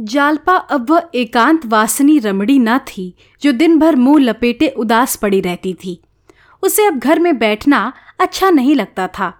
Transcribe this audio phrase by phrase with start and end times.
[0.00, 5.40] जालपा अब वह एकांत वासनी रमड़ी न थी, जो दिन भर मुँह लपेटे उदास पड़ी
[5.40, 6.00] रहती थी।
[6.62, 9.32] उसे अब घर में बैठना अच्छा नहीं लगता था।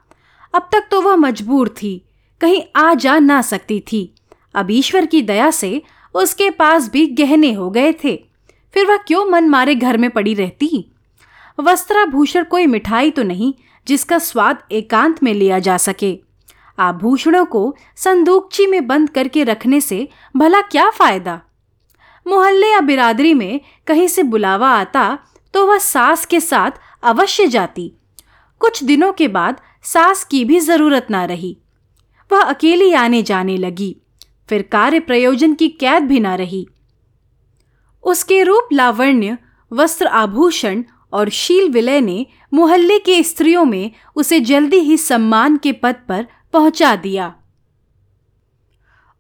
[0.55, 2.03] अब तक तो वह मजबूर थी,
[2.41, 4.15] कहीं आ जा ना सकती थी।
[4.55, 5.83] अब ईश्वर की दया से
[6.15, 8.17] उसके पास भी गहने हो गए थे।
[8.75, 10.93] फिर वह क्यों मन मारे घर में पड़ी रहती?
[11.61, 13.55] वस्त्राभूषण कोई मिठाई तो नहीं
[13.89, 16.26] जिसका स्वाद एकांत में लिया जा सके।
[16.79, 21.41] आभूषणों को संदूकची में बंद करके रखने से भला क्या फ़ायदा?
[22.27, 25.19] मोहल्ले या बिरादरी में कहीं से बुलावा आता
[25.55, 26.71] तो वह सास के साथ
[27.03, 27.93] अवश्य जाती।
[28.61, 31.57] कुछ दिनों के बाद सास की भी ज़रूरत ना रही।
[32.31, 33.97] वह अकेली आने जाने लगी।
[34.49, 36.67] फिर कार्य प्रयोजन की कैद भी ना रही।
[38.05, 39.39] उसके रूप लावण्य,
[39.73, 45.73] वस्त्र आभूषण और शील विलय ने मोहल्ले के स्त्रियों में उसे जल्दी ही सम्मान के
[45.73, 47.35] पद पर पहुँचा दिया।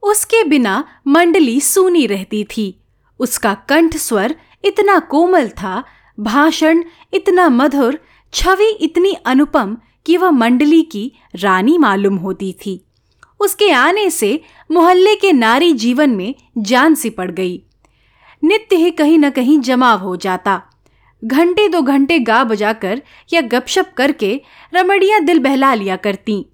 [0.02, 2.80] उसके बिना मंडली सूनी रहती थी।
[3.20, 5.84] उसका कंठ स्वर इतना कोमल था,
[6.20, 7.98] भाषण इतना मधुर,
[8.32, 12.84] छवि इतनी अनुपम कि वह मंडली की रानी मालूम होती थी।
[13.40, 14.40] उसके आने से
[14.72, 17.62] मोहल्ले के नारी जीवन में जान सी पड़ गई।
[18.44, 20.62] नित्य ही कहीं न कहीं जमाव हो जाता।
[21.24, 23.02] घंटे दो घंटे गा बजाकर
[23.32, 24.40] या गपशप करके
[24.74, 26.46] रमड़ियाँ दिल बहला लिया करती।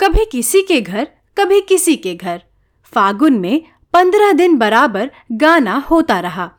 [0.00, 1.08] कभी किसी के घर,
[1.38, 2.42] कभी किसी के घर।
[2.84, 6.50] फागुन में पंद्रह दिन बराबर गाना होता रहा।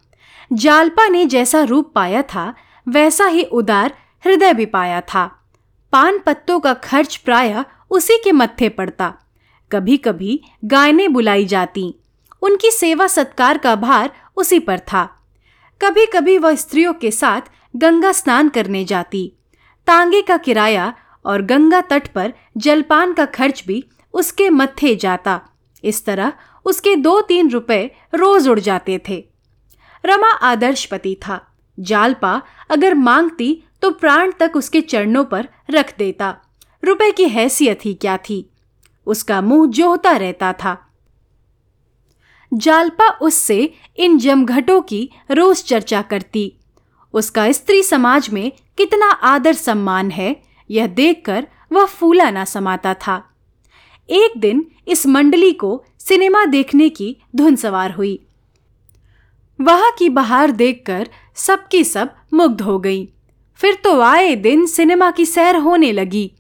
[0.54, 2.56] जालपा ने जैसा रूप पाया था,
[2.88, 5.44] वैसा ही उदार हृदय भी पाया था।
[5.92, 9.14] पान पत्तों का खर्च प्राय उसी के मत्थे पड़ता।
[9.72, 11.96] कभी कभी गायने बुलाई जाती।
[12.42, 15.26] उनकी सेवा सत्कार का भार उसी पर था।
[15.82, 17.42] कभी कभी वह स्त्रियों के साथ
[17.76, 19.34] गंगा स्नान करने जाती।
[19.88, 20.94] तांगे का किराया
[21.28, 23.84] और गंगा तट पर जलपान का खर्च भी
[24.14, 25.40] उसके मत्थे जाता।
[25.84, 26.34] इस तरह
[26.66, 27.84] उसके दो तीन रुपए
[28.16, 29.24] रोज उड़ जाते थे।
[30.04, 31.40] रमा आदर्श पति था।
[31.78, 36.36] जालपा अगर मांगती तो प्राण तक उसके चरणों पर रख देता।
[36.84, 38.50] रुपए की हैसियत ही क्या थी?
[39.08, 40.78] उसका मुँह जोहता रहता था।
[42.52, 46.52] जालपा उससे इन जमघटों की रोज चर्चा करती।
[47.14, 50.36] उसका स्त्री समाज में कितना आदर सम्मान है
[50.70, 53.24] यह देखकर वह फूला ना समाता था।
[54.10, 58.28] एक दिन इस मंडली को सिनेमा देखने की धुन सवार हुई।
[59.62, 63.14] वहाँ की बहार देखकर सबकी सब मुग्ध हो गई।
[63.56, 66.32] फिर तो आए दिन सिनेमा की सैर होने लगी।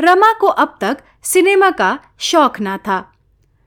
[0.00, 3.12] रमा को अब तक सिनेमा का शौक ना था।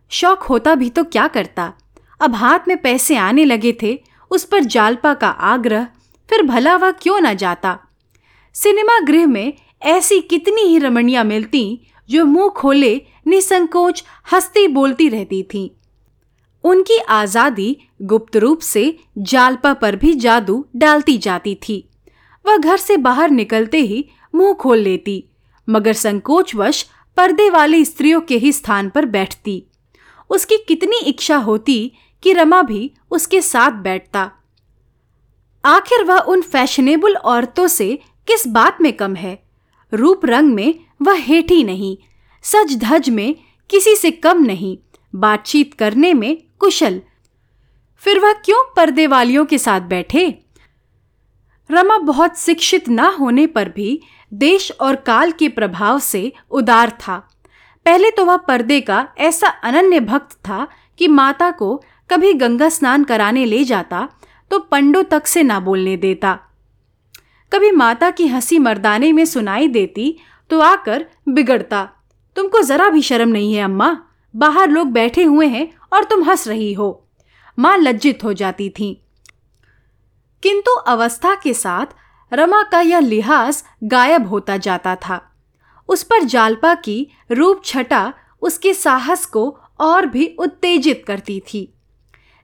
[0.10, 1.74] शौक होता भी तो क्या करता?
[2.20, 5.88] अब हाथ में पैसे आने लगे थे, उस पर जालपा का आग्रह,
[6.30, 7.80] फिर भला वह क्यों ना जाता?
[8.54, 12.96] सिनेमा गृह में ऐसी कितनी ही रमणियाँ मिलती जो मुँह खोले,
[13.28, 15.70] निसंकोच, हंसती बोलती रहती थीं।
[16.64, 21.90] उनकी आज़ादी गुप्त रूप से जालपा पर भी जादू डालती जाती थी।
[22.46, 24.06] वह घर से बाहर निकलते ही
[24.36, 25.24] मुँह खोल लेती,
[25.68, 26.86] मगर संकोचवश
[27.18, 29.64] पर्दे वाली स्त्रियों के ही स्थान पर बैठती।
[30.30, 31.92] उसकी कितनी इच्छा होती
[32.24, 34.32] कि रमा भी उसके साथ बैठता।
[35.66, 39.51] आखिर वह उन फैशनेबल औरतों से किस बात में कम है?
[39.94, 41.98] रूप रंग में वह हेठी नहीं,
[42.44, 43.36] सज धज में
[43.70, 44.78] किसी से कम नहीं,
[45.14, 47.02] बातचीत करने में कुशल।
[48.04, 50.28] फिर वह क्यों पर्दे वालियों के साथ बैठे?
[51.70, 54.00] रमा बहुत शिक्षित न होने पर भी
[54.32, 57.18] देश और काल के प्रभाव से उदार था।
[57.86, 60.68] पहले तो वह पर्दे का ऐसा अनन्य भक्त था
[61.00, 61.76] कि माता को
[62.10, 64.08] कभी गंगा स्नान कराने ले जाता
[64.52, 66.38] तो पंडों तक से ना बोलने देता।
[67.54, 70.18] कभी माता की हँसी मर्दाने में सुनाई देती
[70.50, 71.90] तो आकर बिगड़ता।
[72.36, 74.04] तुमको जरा भी शर्म नहीं है, अम्मा।
[74.36, 77.08] बाहर लोग बैठे हुए हैं और तुम हंस रही हो।
[77.60, 79.04] माँ लज्जित हो जाती थी।
[80.44, 81.86] किंतु अवस्था के साथ
[82.34, 85.32] रमा का यह लिहाज गायब होता जाता था।
[85.88, 91.74] उस पर जालपा की रूप छटा उसके साहस को और भी उत्तेजित करती थी।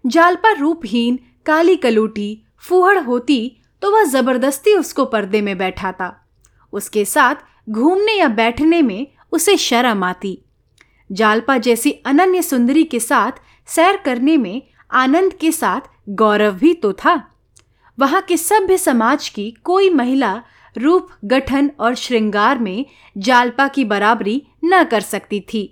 [0.05, 6.13] जालपा रूपहीन, काली कलूटी, फूहड़ होती तो वह ज़बरदस्ती उसको पर्दे में बैठाता।
[6.73, 7.35] उसके साथ
[7.69, 10.37] घूमने या बैठने में उसे शर्म आती।
[11.09, 13.31] जालपा जैसी अनन्य सुंदरी के साथ
[13.69, 17.21] सैर करने में आनंद के साथ गौरव भी तो था।
[17.97, 20.41] वहाँ के सभ्य समाज की कोई महिला
[20.75, 22.85] रूप, गठन और श्रृंगार में
[23.17, 25.63] जालपा की बराबरी न कर सकती थी।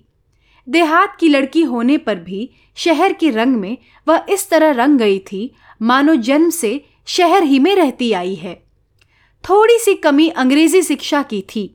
[0.67, 5.19] देहात की लड़की होने पर भी शहर के रंग में वह इस तरह रंग गई
[5.21, 8.55] थी, मानो जन्म से शहर ही में रहती आई है।
[9.43, 11.69] थोड़ी सी कमी अंग्रेज़ी शिक्षा की थी।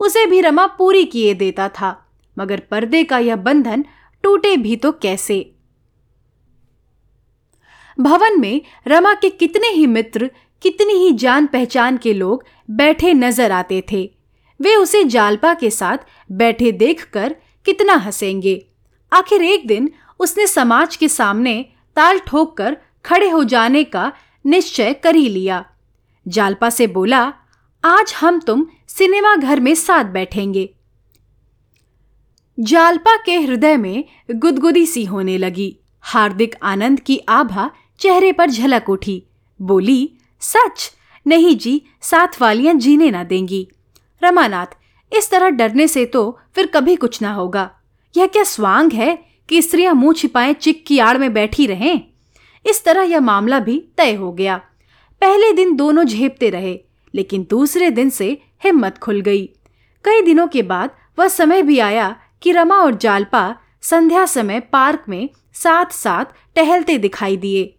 [0.00, 1.96] उसे भी रमा पूरी किए देता था,
[2.36, 3.84] मगर पर्दे का यह बंधन
[4.24, 5.38] टूटे भी तो कैसे?
[7.98, 10.30] भवन में रमा के कितने ही मित्र,
[10.62, 14.04] कितनी ही जान पहचान के लोग बैठे नज़र आते थे।
[14.60, 15.98] वे उसे जालपा के साथ
[16.32, 17.34] बैठे देखकर
[17.66, 18.54] कितना हंसेंगे।
[19.12, 19.90] आखिर एक दिन
[20.20, 21.54] उसने समाज के सामने
[21.96, 24.12] ताल ठोक कर खड़े हो जाने का
[24.46, 25.64] निश्चय कर ही लिया।
[26.28, 27.32] जालपा से बोला,
[27.84, 30.74] आज हम तुम सिनेमा घर में साथ बैठेंगे।
[32.60, 38.90] जालपा के हृदय में गुदगुदी सी होने लगी। हार्दिक आनंद की आभा चेहरे पर झलक
[38.90, 39.26] उठी।
[39.60, 40.92] बोली, सच?
[41.26, 43.68] नहीं जी, साथ वालियाँ जीने ना देंगी।
[44.24, 44.66] रमानाथ,
[45.12, 47.70] इस तरह डरने से तो फिर कभी कुछ ना होगा।
[48.16, 52.11] यह क्या स्वांग है कि स्त्रियाँ मुँह छिपाए चिक की आड़ में बैठी रहें?
[52.66, 54.56] इस तरह यह मामला भी तय हो गया।
[55.22, 56.78] पहले दिन दोनों झेपते रहे,
[57.14, 58.30] लेकिन दूसरे दिन से
[58.64, 59.46] हिम्मत खुल गई।
[60.04, 65.04] कई दिनों के बाद वह समय भी आया कि रमा और जालपा संध्या समय पार्क
[65.08, 66.24] में साथ साथ
[66.56, 67.74] टहलते दिखाई दिए।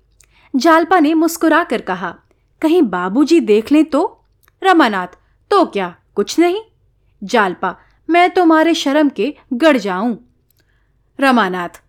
[0.55, 2.15] जालपा ने मुस्कुरा कर कहा,
[2.61, 4.25] कहीं बाबूजी देख लें तो?
[4.63, 5.07] रमानाथ
[5.51, 5.95] तो क्या?
[6.15, 6.61] कुछ नहीं?
[7.23, 7.75] जालपा,
[8.09, 10.17] मैं तुम्हारे शर्म के गड़ जाऊँ।
[11.19, 11.81] रमानाथ,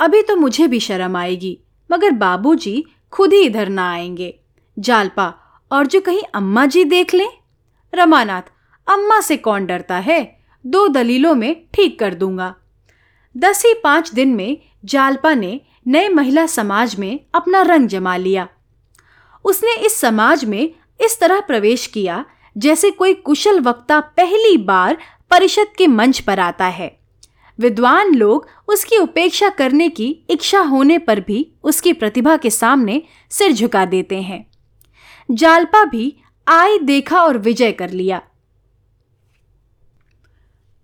[0.00, 1.58] अभी तो मुझे भी शर्म आएगी।
[1.92, 4.40] मगर बाबूजी खुद ही इधर ना आएँगे।
[4.78, 5.34] जालपा,
[5.72, 7.28] और जो कहीं अम्मा जी देख लें?
[7.94, 8.42] रमानाथ,
[8.88, 10.38] अम्मा से कौन डरता है?
[10.66, 12.54] दो दलीलों में ठीक कर दूँगा।
[13.36, 18.48] दस ही पाँच दिन में जालपा ने नए महिला समाज में अपना रंग जमा लिया।
[19.44, 22.24] उसने इस समाज में इस तरह प्रवेश किया
[22.58, 24.96] जैसे कोई कुशल वक्ता पहली बार
[25.30, 27.01] परिषद के मंच पर आता है।
[27.62, 33.52] विद्वान लोग उसकी उपेक्षा करने की इच्छा होने पर भी उसकी प्रतिभा के सामने सिर
[33.52, 34.44] झुका देते हैं।
[35.30, 36.04] जालपा भी
[36.48, 38.20] आय देखा और विजय कर लिया।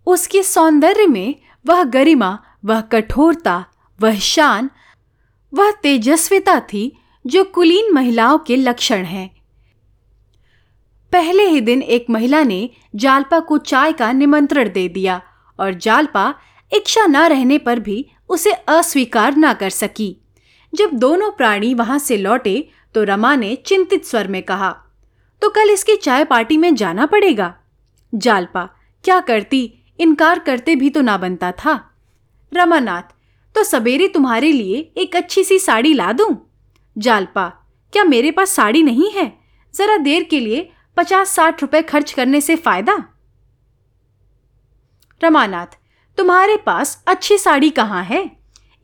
[0.06, 1.34] उसके सौंदर्य में
[1.66, 3.64] वह गरिमा, वह कठोरता,
[4.00, 4.70] वह शान,
[5.54, 6.92] वह तेजस्विता थी
[7.26, 9.28] जो कुलीन महिलाओं के लक्षण हैं।
[11.12, 15.20] पहले ही दिन एक महिला ने जालपा को चाय का निमंत्रण दे दिया
[15.60, 16.34] और जालपा
[16.72, 20.16] इच्छा न रहने पर भी उसे अस्वीकार न कर सकी।
[20.72, 24.70] जब दोनों प्राणी वहाँ से लौटे तो रमा ने चिंतित स्वर में कहा
[25.42, 27.54] तो कल इसकी चाय पार्टी में जाना पड़ेगा?
[28.12, 28.64] जालपा,
[29.04, 29.74] क्या करती?
[29.98, 31.80] इनकार करते भी तो ना बनता था।
[32.52, 33.14] रमानाथ
[33.54, 36.36] तो सवेरे तुम्हारे लिए एक अच्छी सी साड़ी ला दूँ?
[36.96, 37.48] जालपा,
[37.92, 39.32] क्या मेरे पास साड़ी नहीं है?
[39.74, 42.96] जरा देर के लिए पचास साठ रुपए खर्च करने से फ़ायदा?
[45.20, 45.78] रमानाथ
[46.18, 48.30] तुम्हारे पास अच्छी साड़ी कहाँ है?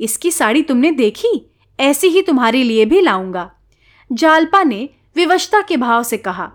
[0.00, 1.50] इसकी साड़ी तुमने देखी?
[1.80, 3.50] ऐसी ही तुम्हारे लिए भी लाऊँगा।
[4.10, 6.50] जालपा ने विवशता के भाव से कहा,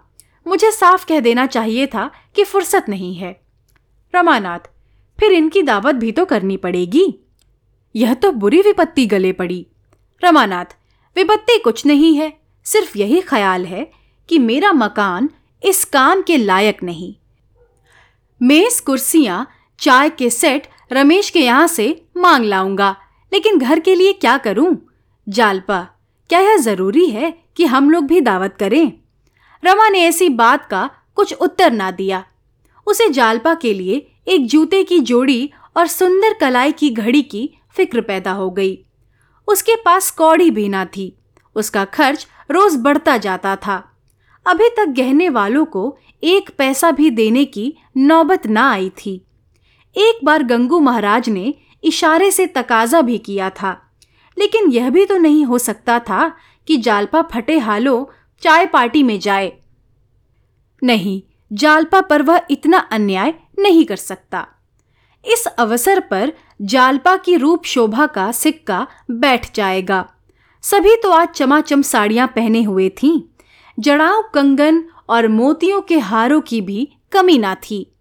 [0.47, 3.39] मुझे साफ़ कह देना चाहिए था कि फुर्सत नहीं है।
[4.13, 4.59] रमानाथ,
[5.19, 7.13] फिर इनकी दावत भी तो करनी पड़ेगी।
[7.95, 9.65] यह तो बुरी विपत्ति गले पड़ी।
[10.23, 10.75] रमानाथ,
[11.15, 12.33] विपत्ति कुछ नहीं है,
[12.65, 13.91] सिर्फ़ यही ख्याल है
[14.29, 15.29] कि मेरा मकान
[15.63, 17.15] इस काम के लायक नहीं।
[18.41, 19.47] मेज कुर्सियाँ
[19.81, 22.95] चाय के सेट रमेश के यहाँ से मांग लाऊँगा।
[23.33, 24.77] लेकिन घर के लिए क्या करूँ?
[25.29, 25.89] जालपा,
[26.29, 28.91] क्या यह ज़रूरी है कि हम लोग भी दावत करें?
[29.65, 32.25] रमा ने ऐसी बात का कुछ उत्तर ना दिया।
[32.87, 38.01] उसे जालपा के लिए एक जूते की जोड़ी और सुंदर कलाई की घड़ी की फ़िक्र
[38.01, 38.85] पैदा हो गई।
[39.47, 41.17] उसके पास कौड़ी भी ना थी।
[41.55, 43.91] उसका खर्च रोज बढ़ता जाता था।
[44.47, 49.25] अभी तक गहने वालों को एक पैसा भी देने की नौबत ना आई थी।
[49.97, 51.53] एक बार गंगू महाराज ने
[51.83, 53.81] इशारे से तकाजा भी किया था।
[54.37, 56.35] लेकिन यह भी तो नहीं हो सकता था
[56.67, 59.51] कि जालपा फटे हालो चाय पार्टी में जाए।
[60.83, 61.21] नहीं,
[61.53, 64.47] जालपा पर वह इतना अन्याय नहीं कर सकता।
[65.25, 70.09] इस अवसर पर जालपा की रूप शोभा का सिक्का बैठ जाएगा।
[70.61, 73.21] सभी तो आज चमाचम साड़ियाँ पहने हुए थीं।
[73.79, 77.95] जड़ाव कंगन और मोतियों के हारों की भी कमी ना थी।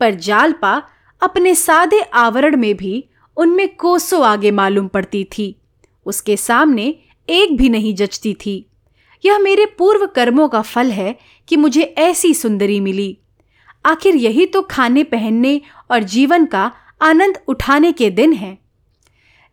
[0.00, 0.82] पर जालपा
[1.24, 3.04] अपने सादे आवरण में भी
[3.36, 5.46] उनमें कोसों आगे मालूम पड़ती थी।
[6.06, 6.86] उसके सामने
[7.28, 8.66] एक भी नहीं जचती थी।
[9.24, 11.16] यह मेरे पूर्व कर्मों का फल है
[11.48, 13.18] कि मुझे ऐसी सुंदरी मिली।
[13.86, 16.70] आखिर यही तो खाने पहनने और जीवन का
[17.02, 18.58] आनंद उठाने के दिन हैं।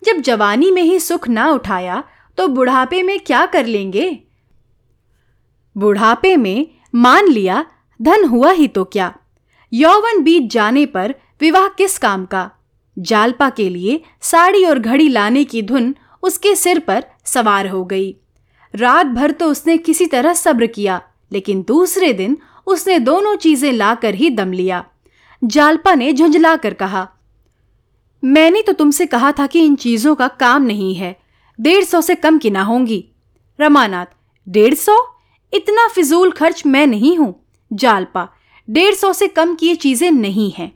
[0.01, 2.03] जब जवानी में ही सुख ना उठाया
[2.37, 4.19] तो बुढ़ापे में क्या कर लेंगे?
[5.75, 7.65] बुढ़ापे में मान लिया,
[8.01, 9.13] धन हुआ ही तो क्या।
[9.73, 12.49] यौवन बीत जाने पर विवाह किस काम का?
[12.97, 15.93] जालपा के लिए साड़ी और घड़ी लाने की धुन
[16.23, 18.15] उसके सिर पर सवार हो गई।
[18.73, 24.15] रात भर तो उसने किसी तरह सब्र किया, लेकिन दूसरे दिन उसने दोनों चीज़ें लाकर
[24.15, 24.83] ही दम लिया।
[25.41, 27.07] जालपा ने झुंझला कर कहा,
[28.23, 31.15] मैंने तो तुमसे कहा था कि इन चीज़ों का काम नहीं है।
[31.59, 33.03] डेढ़ सौ से कम की ना होंगी।
[33.59, 34.05] रमानाथ,
[34.47, 34.97] डेढ़ सौ?
[35.53, 37.33] इतना फिजूल खर्च मैं नहीं हूँ।
[37.71, 38.27] जालपा,
[38.67, 40.71] डेढ़ सौ से कम की ये चीज़ें नहीं हैं।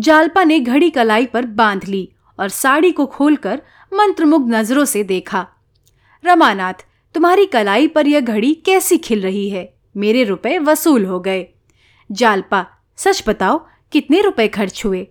[0.00, 3.62] जालपा ने घड़ी कलाई पर बाँध ली और साड़ी को खोलकर
[3.94, 5.48] मंत्रमुग्ध नज़रों से देखा।
[6.24, 6.74] रमानाथ,
[7.14, 9.74] तुम्हारी कलाई पर यह घड़ी कैसी खिल रही है?
[9.96, 11.46] मेरे रुपए वसूल हो गए।
[12.12, 12.66] जालपा,
[12.96, 15.06] सच बताओ, कितने रुपए खर्च हुए?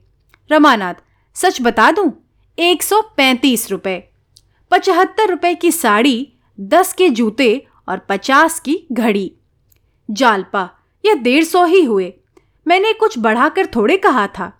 [0.52, 0.94] रमानाथ,
[1.34, 2.30] सच बता दूँ,
[2.60, 4.10] एक सौ पैंतीस रुपए।
[4.72, 9.34] पचहत्तर रुपए की साड़ी, दस के जूते और पचास की घड़ी।
[10.12, 10.70] जालपा,
[11.06, 12.14] यह डेढ़ सौ ही हुए।
[12.68, 14.56] मैंने कुछ बढ़ाकर थोड़े कहा था।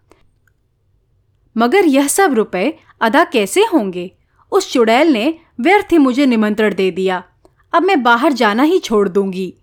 [1.58, 4.12] मगर यह सब रुपए अदा कैसे होंगे?
[4.52, 7.24] उस चुड़ैल ने व्यर्थ ही मुझे निमंत्रण दे दिया।
[7.74, 9.54] अब मैं बाहर जाना ही छोड़ दूँगी।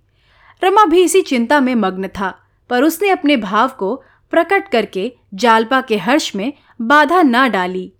[0.65, 2.39] रमा भी इसी चिंता में मग्न था,
[2.71, 7.93] पर उसने अपने भाव को प्रकट करके जालपा के हर्ष में बाधा ना डाली।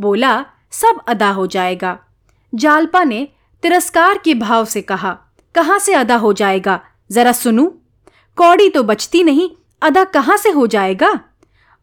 [0.00, 1.98] बोला, सब अदा हो जाएगा।
[2.54, 3.28] जालपा ने
[3.62, 5.18] तिरस्कार के भाव से कहा,
[5.54, 6.80] कहाँ से अदा हो जाएगा?
[7.10, 7.66] जरा सुनू।
[8.36, 9.50] कौड़ी तो बचती नहीं,
[9.82, 11.20] अदा कहाँ से हो जाएगा?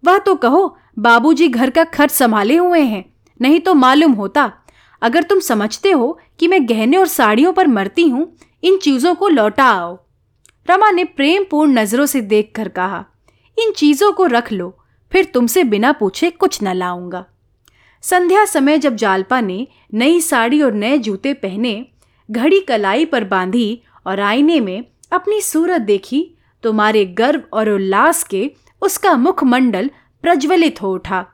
[0.03, 3.03] वह तो कहो, बाबूजी घर का खर्च संभाले हुए हैं।
[3.39, 4.51] नहीं तो मालूम होता।
[5.01, 8.31] अगर तुम समझते हो कि मैं गहने और साड़ियों पर मरती हूँ,
[8.63, 9.97] इन चीज़ों को लौटा आओ।
[10.67, 13.05] रमा ने प्रेमपूर्ण नज़रों से देख कर कहा,
[13.57, 14.77] इन चीज़ों को रख लो,
[15.11, 17.25] फिर तुमसे बिना पूछे कुछ न लाऊँगा।
[18.03, 21.85] संध्या समय जब जालपा ने नई साड़ी और नए जूते पहने,
[22.29, 26.23] घड़ी कलाई पर बांधी और आईने में अपनी सूरत देखी
[26.63, 28.49] तो मारे गर्व और उल्लास के
[28.81, 29.89] उसका मुखमंडल
[30.23, 31.25] प्रज्वलित हो उठा।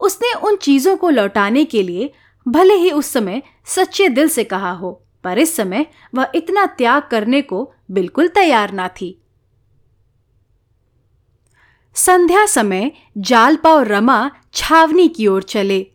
[0.00, 2.12] उसने उन चीज़ों को लौटाने के लिए
[2.48, 7.02] भले ही उस समय सच्चे दिल से कहा हो, पर इस समय वह इतना त्याग
[7.02, 9.22] करने को बिल्कुल तैयार ना थी।
[11.94, 15.86] संध्या समय जालपा और रमा छावनी की ओर चले।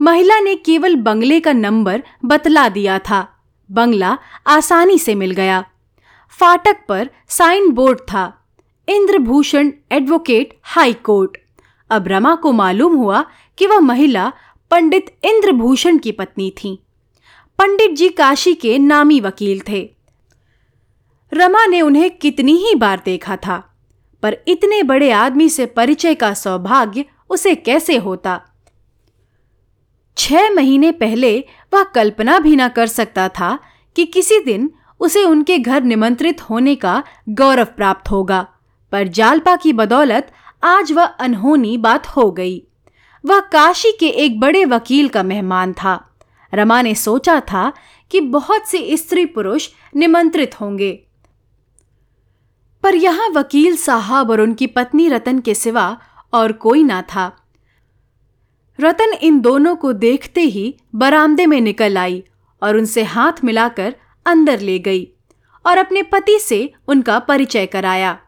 [0.00, 3.28] महिला ने केवल बंगले का नंबर बतला दिया था।
[3.70, 5.64] बंगला आसानी से मिल गया।
[6.28, 8.39] फाटक पर साइन बोर्ड था।
[8.90, 11.36] Indrabhushan advocate high court.
[11.90, 13.24] अब रमा को मालूम हुआ
[13.58, 14.32] कि वह महिला
[14.70, 16.74] पंडित इंद्रभूषण की पत्नी थी।
[17.58, 19.82] पंडित जी काशी के नामी वकील थे।
[21.32, 23.62] रमा ने उन्हें कितनी ही बार देखा था,
[24.22, 28.40] पर इतने बड़े आदमी से परिचय का सौभाग्य उसे कैसे होता?
[30.16, 31.38] छह महीने पहले
[31.72, 33.58] वह कल्पना भी ना कर सकता था
[33.96, 34.70] कि किसी दिन
[35.00, 38.46] उसे उनके घर निमंत्रित होने का गौरव प्राप्त होगा।
[38.92, 40.32] पर जालपा की बदौलत
[40.64, 42.66] आज वह अनहोनी बात हो गई।
[43.26, 46.06] वह काशी के एक बड़े वकील का मेहमान था।
[46.54, 47.72] रमा ने सोचा था
[48.10, 51.06] कि बहुत से स्त्री पुरुष निमंत्रित होंगे।
[52.82, 56.00] पर यहाँ वकील साहब और उनकी पत्नी रतन के सिवा
[56.32, 57.36] और कोई ना था।
[58.80, 62.24] रतन इन दोनों को देखते ही बरामदे में निकल आई
[62.62, 63.94] और उनसे हाथ मिलाकर
[64.26, 65.08] अंदर ले गई
[65.66, 68.18] और अपने पति से उनका परिचय कराया।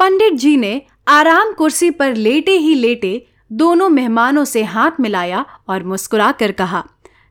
[0.00, 3.10] पंडित जी ने आराम कुर्सी पर लेटे ही लेटे
[3.52, 6.80] दोनों मेहमानों से हाथ मिलाया और मुस्कुरा कर कहा,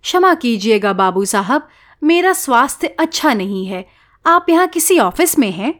[0.04, 1.68] क्षमा कीजिएगा बाबू साहब,
[2.02, 3.86] मेरा स्वास्थ्य अच्छा नहीं है।
[4.26, 5.74] आप यहाँ किसी ऑफ़िस में हैं?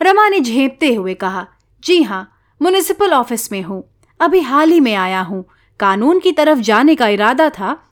[0.00, 1.46] रमा ने झेपते हुए कहा,
[1.82, 2.22] जी हाँ
[2.60, 3.82] म्यूनिसिपल ऑफ़िस में हूँ।
[4.20, 5.44] अभी हाल ही में आया हूँ।
[5.80, 7.82] कानून की तरफ़ जाने का इरादा था,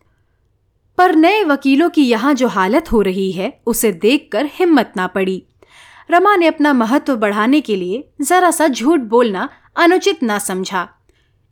[0.98, 5.42] पर नए वकीलों की यहाँ जो हालत हो रही है, उसे देखकर हिम्मत ना पड़ी।
[6.10, 10.88] रमा ने अपना महत्व बढ़ाने के लिए जरा सा झूठ बोलना अनुचित ना समझा।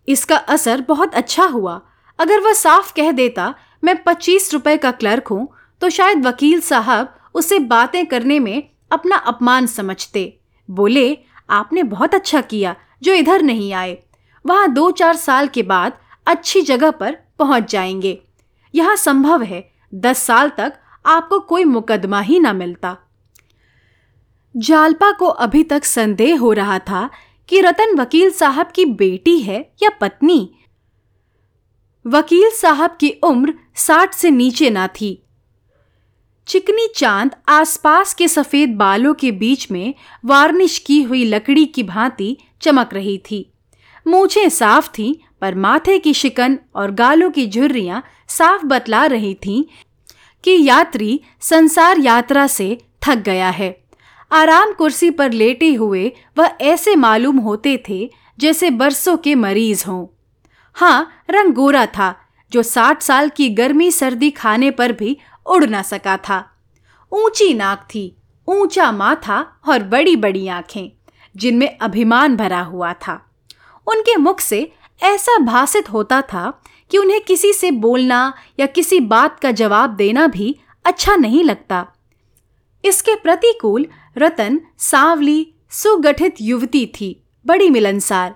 [0.08, 1.80] इसका असर बहुत अच्छा हुआ।
[2.18, 5.48] अगर वह साफ़ कह देता, मैं पच्चीस रुपए का क्लर्क हूँ
[5.82, 11.18] तो शायद वकील साहब उसे बातें करने में अपना अपमान समझते। बोले,
[11.50, 13.98] आपने बहुत अच्छा किया, जो इधर नहीं आए।
[14.44, 18.20] वहाँ दो चार साल के बाद अच्छी जगह पर पहुँच जाएँगे।
[18.74, 20.74] यह संभव है, दस साल तक
[21.06, 22.96] आपको कोई मुकदमा ही ना मिलता।
[24.56, 27.10] जालपा को अभी तक संदेह हो रहा था
[27.48, 30.54] कि रतन वकील साहब की बेटी है या पत्नी।
[32.06, 35.22] वकील साहब की उम्र साठ से नीचे ना थी।
[36.46, 39.94] चिकनी चाँद आसपास के सफ़ेद बालों के बीच में
[40.24, 43.52] वार्निश की हुई लकड़ी की भांति चमक रही थी।
[44.06, 49.64] मूछें साफ़ थीं, पर माथे की शिकन और गालों की झुर्रियाँ साफ़ बतला रही थीं
[50.44, 53.83] कि यात्री संसार यात्रा से थक गया है।
[54.34, 60.06] आराम कुर्सी पर लेटे हुए वह ऐसे मालूम होते थे जैसे बरसों के मरीज़ हों।
[60.74, 62.14] हाँ रंग गोरा था,
[62.52, 66.50] जो साठ साल की गर्मी सर्दी खाने पर भी उड़ ना सका था।
[67.12, 68.16] ऊँची नाक थी,
[68.48, 70.90] ऊँचा माथा और बड़ी बड़ी आँखें,
[71.36, 73.30] जिनमें अभिमान भरा हुआ था।
[73.86, 74.72] उनके मुख से
[75.02, 80.26] ऐसा भाषित होता था कि उन्हें किसी से बोलना या किसी बात का जवाब देना
[80.26, 81.86] भी अच्छा नहीं लगता।
[82.84, 88.34] इसके प्रतिकूल रतन सांवली सुगठित युवती थी, बड़ी मिलनसार,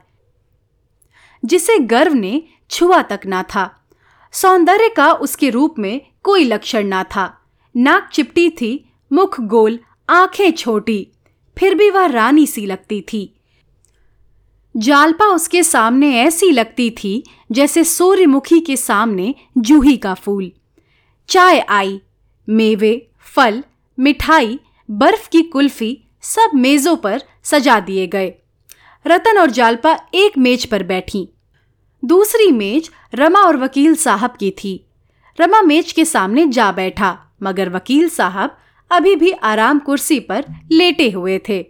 [1.44, 3.87] जिसे गर्व ने छुआ तक ना था।
[4.32, 7.40] सौंदर्य का उसके रूप में कोई लक्षण ना था।
[7.76, 11.08] नाक चिपटी थी, मुख गोल, आँखें छोटी,
[11.58, 13.35] फिर भी वह रानी सी लगती थी।
[14.76, 20.52] जालपा उसके सामने ऐसी लगती थी, जैसे सूर्यमुखी के सामने जूही का फूल।
[21.28, 22.00] चाय आई,
[22.49, 23.64] मेवे, फल,
[23.99, 28.35] मिठाई बर्फ़ की कुल्फी सब मेजों पर सजा दिए गए।
[29.07, 31.28] रतन और जालपा एक मेज पर बैठी।
[32.04, 34.87] दूसरी मेज रमा और वकील साहब की थी।
[35.40, 38.57] रमा मेज के सामने जा बैठा, मगर वकील साहब
[38.90, 41.61] अभी भी आराम कुर्सी पर लेटे हुए थे।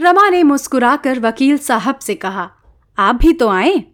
[0.00, 2.50] रमा ने मुस्कुराकर वकील साहब से कहा,
[2.98, 3.84] आप भी तो आए?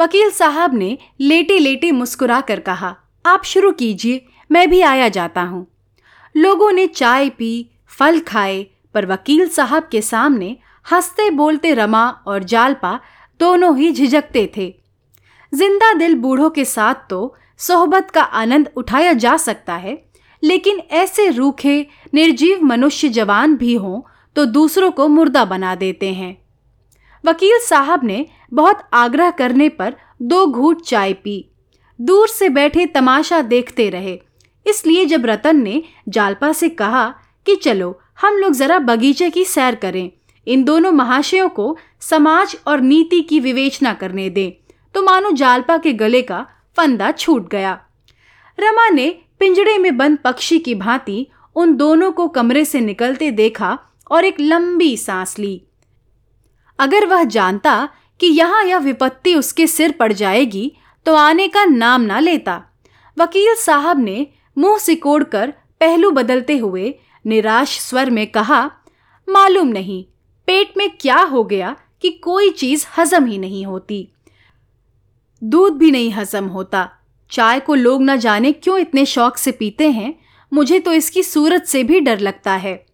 [0.00, 5.73] वकील साहब ने लेटे लेटे मुस्कुराकर कहा, आप शुरू कीजिए, मैं भी आया जाता हूँ।
[6.34, 8.62] लोगों ने चाय पी, फल खाए,
[8.94, 12.98] पर वकील साहब के सामने हँसते बोलते रमा और जालपा
[13.40, 14.74] दोनों ही झिझकते थे।
[15.52, 20.02] ज़िंदा दिल बूढ़ों के साथ तो सोहबत का आनंद उठाया जा सकता है,
[20.42, 24.00] लेकिन ऐसे रूखे, निर्जीव मनुष्य जवान भी हों
[24.36, 26.36] तो दूसरों को मुर्दा बना देते हैं।
[27.24, 31.44] वकील साहब ने बहुत आग्रह करने पर दो घूट चाय पी।
[31.98, 34.20] दूर से बैठे तमाशा देखते रहे।
[34.66, 37.06] इसलिए जब रतन ने जालपा से कहा
[37.46, 40.10] कि चलो, हम लोग जरा बगीचे की सैर करें।
[40.46, 44.52] इन दोनों महाशयों को समाज और नीति की विवेचना करने दें।
[44.94, 47.72] तो मानो जालपा के गले का फंदा छूट गया।
[48.58, 49.08] रमा ने
[49.40, 53.78] पिंजड़े में बंद पक्षी की भांति उन दोनों को कमरे से निकलते देखा
[54.10, 55.60] और एक लंबी सांस ली।
[56.78, 57.88] अगर वह जानता
[58.20, 60.72] कि यहाँ यह विपत्ति उसके सिर पड़ जाएगी
[61.06, 62.62] तो आने का नाम ना लेता।
[63.16, 64.26] वकील साहब ने
[64.58, 66.94] मुँह सिकोड़कर पहलू बदलते हुए
[67.26, 68.70] निराश स्वर में कहा,
[69.28, 70.04] मालूम नहीं,
[70.46, 74.08] पेट में क्या हो गया कि कोई चीज़ हजम ही नहीं होती।
[75.44, 76.90] दूध भी नहीं हजम होता।
[77.30, 80.14] चाय को लोग न जाने क्यों इतने शौक से पीते हैं?
[80.52, 82.86] मुझे तो इसकी सूरत से भी डर लगता है।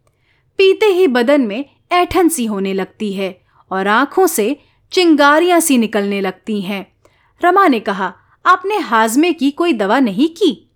[0.59, 3.41] पीते ही बदन में ऐठन सी होने लगती है
[3.73, 4.57] और आँखों से
[4.93, 6.93] चिंगारियाँ सी निकलने लगती हैं।
[7.45, 8.15] रमा ने कहा,
[8.47, 10.70] आपने हाजमे की कोई दवा नहीं की?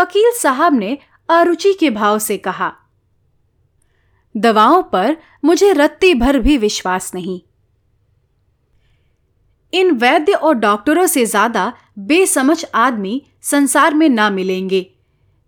[0.00, 0.96] वकील साहब ने
[1.28, 2.72] अरुचि के भाव से कहा,
[4.34, 7.40] दवाओं पर मुझे रत्ती भर भी विश्वास नहीं।
[9.72, 14.80] इन वैद्य और डॉक्टरों से ज़्यादा बेसमझ आदमी संसार में ना मिलेंगे।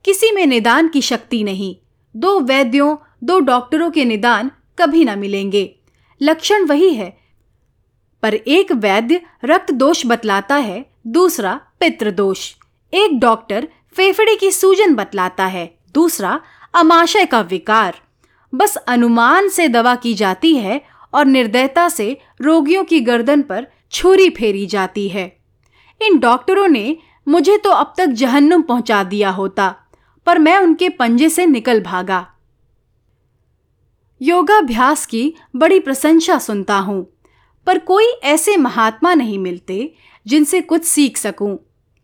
[0.05, 1.75] किसी में निदान की शक्ति नहीं।
[2.15, 5.65] दो वैद्यों, दो डॉक्टरों के निदान कभी ना मिलेंगे।
[6.21, 7.11] लक्षण वही है।
[8.23, 12.53] पर एक वैद्य रक्त दोष बतलाता है, दूसरा पितृदोष।
[12.93, 16.41] एक डॉक्टर फेफड़े की सूजन बतलाता है। दूसरा,
[16.75, 18.01] अमाशय का विकार।
[18.53, 20.81] बस अनुमान से दवा की जाती है
[21.15, 25.27] और निर्दयता से रोगियों की गर्दन पर छुरी फेरी जाती है।
[26.01, 29.75] इन डॉक्टरों ने मुझे तो अब तक जहन्नुम पहुँचा दिया होता,
[30.27, 32.27] पर मैं उनके पंजे से निकल भागा।
[34.21, 37.05] योगाभ्यास की बड़ी प्रशंसा सुनता हूँ,
[37.67, 39.93] पर कोई ऐसे महात्मा नहीं मिलते
[40.27, 41.57] जिनसे कुछ सीख सकूँ।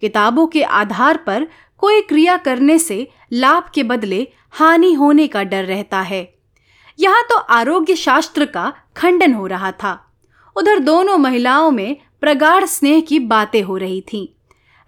[0.03, 1.47] किताबों के आधार पर
[1.79, 6.35] कोई क्रिया करने से लाभ के बदले हानि होने का डर रहता है।
[6.99, 9.99] यहाँ तो आरोग्य शास्त्र का खंडन हो रहा था।
[10.57, 14.27] उधर दोनों महिलाओं में प्रगाढ़ स्नेह की बातें हो रही थीं।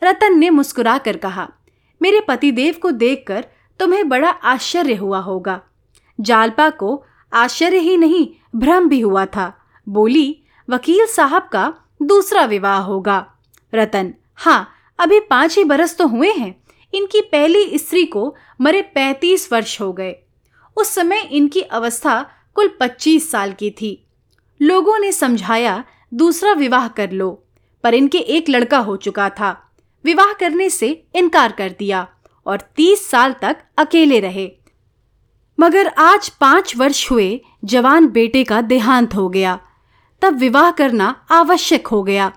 [0.03, 1.49] रतन ने मुस्कुराकर कहा,
[2.03, 3.45] मेरे पतिदेव को देखकर
[3.81, 5.61] तुम्हें बड़ा आश्चर्य हुआ होगा।
[6.21, 9.53] जालपा को आश्चर्य ही नहीं, भ्रम भी हुआ था।
[9.87, 11.73] बोली, वकील साहब का
[12.03, 13.27] दूसरा विवाह होगा।
[13.75, 16.60] रतन हाँ अभी पाँच ही बरस तो हुए हैं।
[16.95, 20.17] इनकी पहली स्त्री को मरे पैंतीस वर्ष हो गए।
[20.77, 24.07] उस समय इनकी अवस्था कुल पच्चीस साल की थी।
[24.63, 27.45] लोगों ने समझाया, दूसरा विवाह कर लो।
[27.85, 29.71] पर इनके एक लड़का हो चुका था।
[30.05, 32.09] विवाह करने से इनकार कर दिया
[32.47, 34.51] और तीस साल तक अकेले रहे।
[35.61, 39.61] मगर आज पाँच वर्ष हुए, जवान बेटे का देहांत हो गया।
[40.23, 42.33] तब विवाह करना आवश्यक हो गया।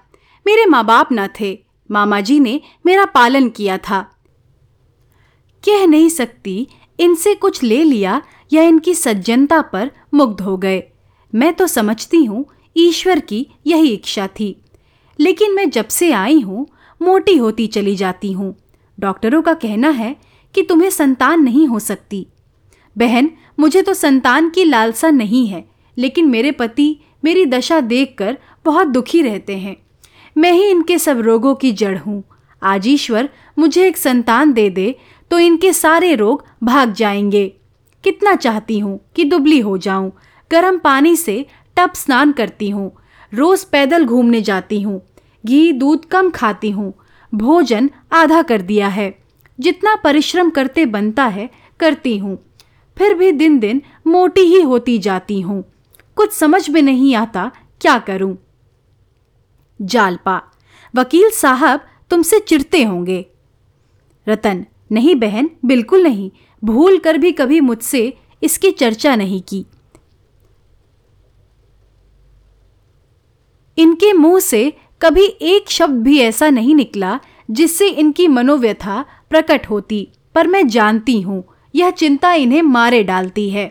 [0.47, 4.12] मेरे माँ बाप न थे। मामा जी ने मेरा पालन किया था।
[5.63, 6.67] कह नहीं सकती,
[6.99, 8.21] इनसे कुछ ले लिया
[8.53, 10.83] या इनकी सज्जनता पर मुग्ध हो गए।
[11.35, 12.45] मैं तो समझती हूँ,
[12.77, 14.55] ईश्वर की यही इच्छा थी।
[15.19, 16.67] लेकिन मैं जब से आई हूँ,
[17.01, 18.55] मोटी होती चली जाती हूँ।
[18.99, 20.15] डॉक्टरों का कहना है
[20.55, 22.27] कि तुम्हें संतान नहीं हो सकती।
[22.97, 25.65] बहन, मुझे तो संतान की लालसा नहीं है,
[25.97, 29.75] लेकिन मेरे पति मेरी दशा देखकर बहुत दुखी रहते हैं।
[30.37, 32.23] मैं ही इनके सब रोगों की जड़ हूँ।
[32.63, 34.95] आज ईश्वर मुझे एक संतान दे दे
[35.33, 37.53] तो इनके सारे रोग भाग जाएँगे।
[38.03, 40.11] कितना चाहती हूँ कि दुबली हो जाऊँ।
[40.51, 41.45] गर्म पानी से
[41.77, 42.91] टप स्नान करती हूँ।
[43.33, 45.01] रोज पैदल घूमने जाती हूँ।
[45.45, 46.93] घी, दूध कम खाती हूँ।
[47.33, 49.19] भोजन आधा कर दिया है।
[49.59, 52.37] जितना परिश्रम करते बनता है, करती हूँ।
[52.97, 55.63] फिर भी दिन दिन मोटी ही होती जाती हूँ।
[56.15, 58.37] कुछ समझ में नहीं आता क्या करूँ।
[59.81, 60.41] जालपा,
[60.95, 63.25] वकील साहब तुमसे चिढ़ते होंगे।
[64.27, 66.31] रतन नहीं बहन, बिल्कुल नहीं।
[66.63, 69.65] भूल कर भी कभी मुझसे इसकी चर्चा नहीं की।
[73.77, 77.19] इनके मुँह से कभी एक शब्द भी ऐसा नहीं निकला
[77.51, 81.43] जिससे इनकी मनोव्यथा प्रकट होती, पर मैं जानती हूँ,
[81.75, 83.65] यह चिंता इन्हें मारे डालती है।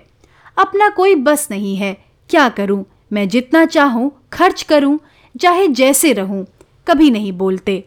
[0.56, 1.96] अपना कोई बस नहीं है,
[2.30, 2.84] क्या करूँ?
[3.12, 4.98] मैं जितना चाहूँ, खर्च करूँ,
[5.40, 6.46] चाहे जैसे रहूँ,
[6.86, 7.84] कभी नहीं बोलते।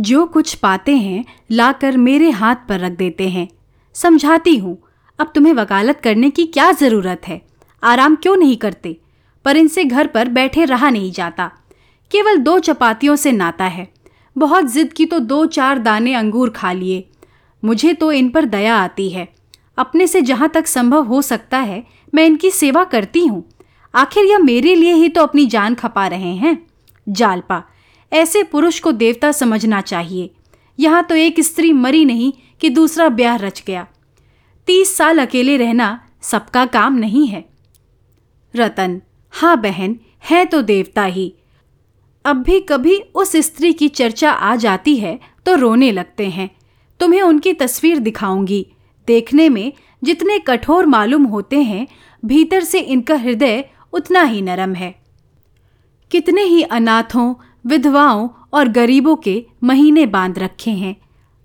[0.00, 3.48] जो कुछ पाते हैं, लाकर मेरे हाथ पर रख देते हैं।
[3.94, 4.82] समझाती हूँ,
[5.18, 7.42] अब तुम्हें वकालत करने की क्या ज़रूरत है?
[7.84, 9.00] आराम क्यों नहीं करते?
[9.44, 11.50] पर इनसे घर पर बैठे रहा नहीं जाता।
[12.10, 13.92] केवल दो चपातियों से नाता है।
[14.38, 17.08] बहुत जिद की तो दो चार दाने अंगूर खा लिए।
[17.64, 19.28] मुझे तो इन पर दया आती है।
[19.76, 23.48] अपने से जहाँ तक संभव हो सकता है, मैं इनकी सेवा करती हूँ।
[23.94, 26.66] आखिर यह मेरे लिए ही तो अपनी जान खपा रहे हैं।
[27.08, 27.62] जालपा
[28.12, 30.30] ऐसे पुरुष को देवता समझना चाहिए।
[30.78, 33.86] यहाँ तो एक स्त्री मरी नहीं कि दूसरा ब्याह रच गया।
[34.68, 35.88] तीस साल अकेले रहना
[36.22, 37.44] सबका काम नहीं है।
[38.54, 39.00] रतन
[39.32, 39.98] हाँ बहन,
[40.30, 41.34] है तो देवता ही।
[42.24, 46.50] अब भी कभी उस स्त्री की चर्चा आ जाती है तो रोने लगते हैं।
[47.00, 48.66] तुम्हें उनकी तस्वीर दिखाऊँगी।
[49.08, 51.86] देखने में जितने कठोर मालूम होते हैं,
[52.22, 54.94] भीतर से इनका हृदय उतना ही नरम है।
[56.10, 57.34] कितने ही अनाथों
[57.66, 60.96] विधवाओं और गरीबों के महीने बाँध रखे हैं।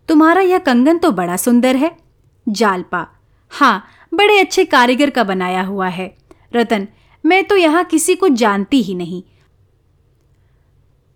[0.10, 1.98] तुम्हारा यह कंगन तो बड़ा सुंदर है।
[2.50, 3.08] जालपा
[3.50, 6.18] हाँ बड़े अच्छे कारीगर का बनाया हुआ है।
[6.56, 6.88] रतन,
[7.26, 9.24] मैं तो यहाँ किसी को जानती ही नहीं।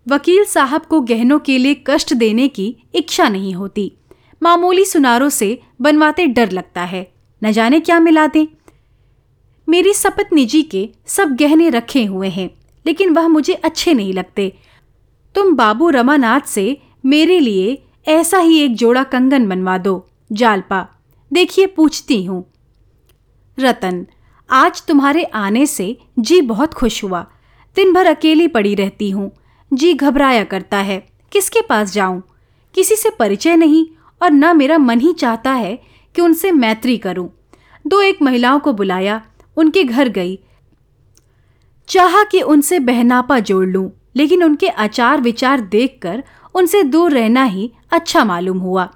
[0.08, 3.92] वकील साहब को गहनों के लिए कष्ट देने की इच्छा नहीं होती।
[4.44, 7.12] मामूली सुनारों से बनवाते डर लगता है।
[7.44, 8.48] न जाने क्या मिला दें।
[9.70, 12.50] मेरी सपत निजी के सब गहने रखे हुए हैं,
[12.86, 14.54] लेकिन वह मुझे अच्छे नहीं लगते।
[15.36, 20.88] तुम बाबू रमानाथ से मेरे लिए ऐसा ही एक जोड़ा कंगन बनवा दो, जालपा।
[21.34, 22.52] देखिए, पूछती हूँ।
[23.60, 24.08] रतन,
[24.50, 27.28] आज तुम्हारे आने से जी बहुत खुश हुआ।
[27.76, 29.32] दिन भर अकेली पड़ी रहती हूँ।
[29.74, 32.24] जी घबराया करता है। किसके पास जाऊँ?
[32.74, 33.86] किसी से परिचय नहीं
[34.22, 35.80] और न मेरा मन ही चाहता है
[36.16, 37.30] कि उनसे मैत्री करूँ।
[37.88, 39.22] दो एक महिलाओं को बुलाया,
[39.58, 40.40] उनके घर गई।
[41.88, 46.24] चाहा कि उनसे बहनापा जोड़ लूँ। लेकिन उनके आचार विचार देखकर
[46.56, 48.90] उनसे दूर रहना ही अच्छा मालूम हुआ।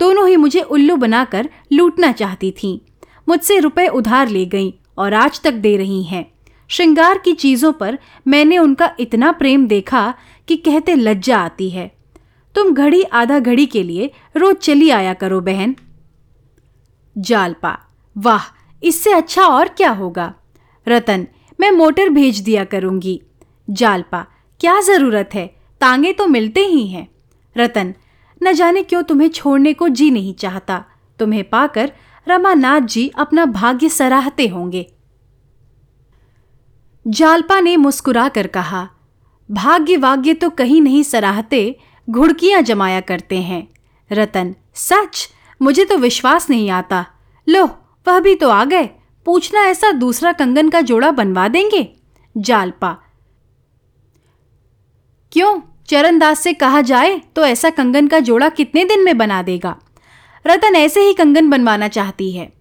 [0.00, 2.78] दोनों ही मुझे उल्लू बनाकर लूटना चाहती थीं।
[3.28, 6.32] मुझसे रुपए उधार ले गईं और आज तक दे रही हैं।
[6.68, 7.98] श्रृंगार की चीज़ों पर
[8.28, 10.14] मैंने उनका इतना प्रेम देखा
[10.48, 11.92] कि कहते लज्जा आती है।
[12.54, 15.76] तुम घड़ी आधा घड़ी के लिए रोज चली आया करो बहन।
[17.18, 17.78] जालपा,
[18.18, 18.42] वाह,
[18.82, 20.34] इससे अच्छा और क्या होगा?
[20.88, 21.26] रतन,
[21.60, 23.22] मैं मोटर भेज दिया करूँगी।
[23.70, 24.26] जालपा
[24.62, 25.56] क्या ज़रूरत है?
[25.80, 27.08] तांगे तो मिलते ही हैं।
[27.56, 27.94] रतन,
[28.42, 30.84] न जाने क्यों तुम्हें छोड़ने को जी नहीं चाहता।
[31.18, 31.92] तुम्हें पाकर
[32.28, 34.92] रमानाथ जी अपना भाग्य सराहते होंगे।
[37.06, 38.88] जालपा ने मुस्कुरा कर कहा,
[39.50, 41.78] भाग्य वाग्य तो कहीं नहीं सराहते,
[42.10, 43.68] घुड़कियाँ जमाया करते हैं।
[44.12, 45.28] रतन, सच?
[45.62, 47.06] मुझे तो विश्वास नहीं आता।
[47.48, 47.66] लो,
[48.08, 48.86] वह भी तो आ गए।
[49.24, 51.96] पूछना ऐसा दूसरा कंगन का जोड़ा बनवा देंगे?
[52.36, 52.98] जालपा
[55.32, 55.60] क्यों?
[55.86, 59.76] चरणदास से कहा जाए तो ऐसा कंगन का जोड़ा कितने दिन में बना देगा?
[60.46, 62.52] रतन ऐसे ही कंगन बनवाना चाहती है।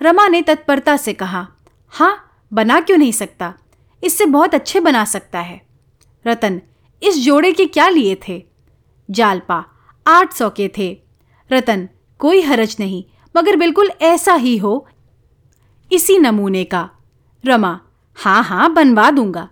[0.00, 1.46] रमा ने तत्परता से कहा
[1.92, 3.54] हाँ बना क्यों नहीं सकता?
[4.04, 5.60] इससे बहुत अच्छे बना सकता है।
[6.26, 6.60] रतन,
[7.02, 8.44] इस जोड़े के क्या लिए थे?
[9.10, 9.64] जालपा,
[10.06, 10.96] आठ सौ के थे।
[11.52, 13.04] रतन, कोई हरज नहीं,
[13.36, 14.86] मगर बिल्कुल ऐसा ही हो।
[15.92, 16.88] इसी नमूने का।
[17.44, 17.78] रमा
[18.16, 19.48] हाँ हाँ बनवा दूँगा।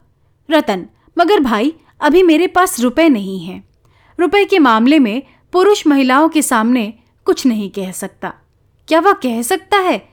[0.51, 0.87] रतन,
[1.19, 3.69] मगर भाई अभी मेरे पास रुपए नहीं हैं।
[4.21, 8.35] रुपए के मामले में पुरुष महिलाओं के सामने कुछ नहीं कह सकता।
[8.89, 10.09] क्या वह कह सकता है?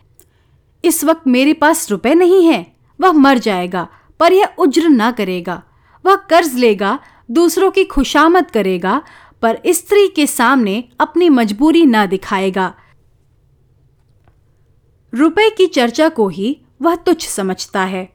[0.85, 3.87] इस वक्त मेरे पास रुपए नहीं है। वह मर जाएगा,
[4.19, 5.63] पर यह उज्र ना करेगा।
[6.05, 6.99] वह कर्ज लेगा,
[7.31, 9.01] दूसरों की खुशामद करेगा,
[9.41, 12.73] पर स्त्री के सामने अपनी मजबूरी ना दिखाएगा।
[15.13, 18.13] रुपए की चर्चा को ही वह तुच्छ समझता है।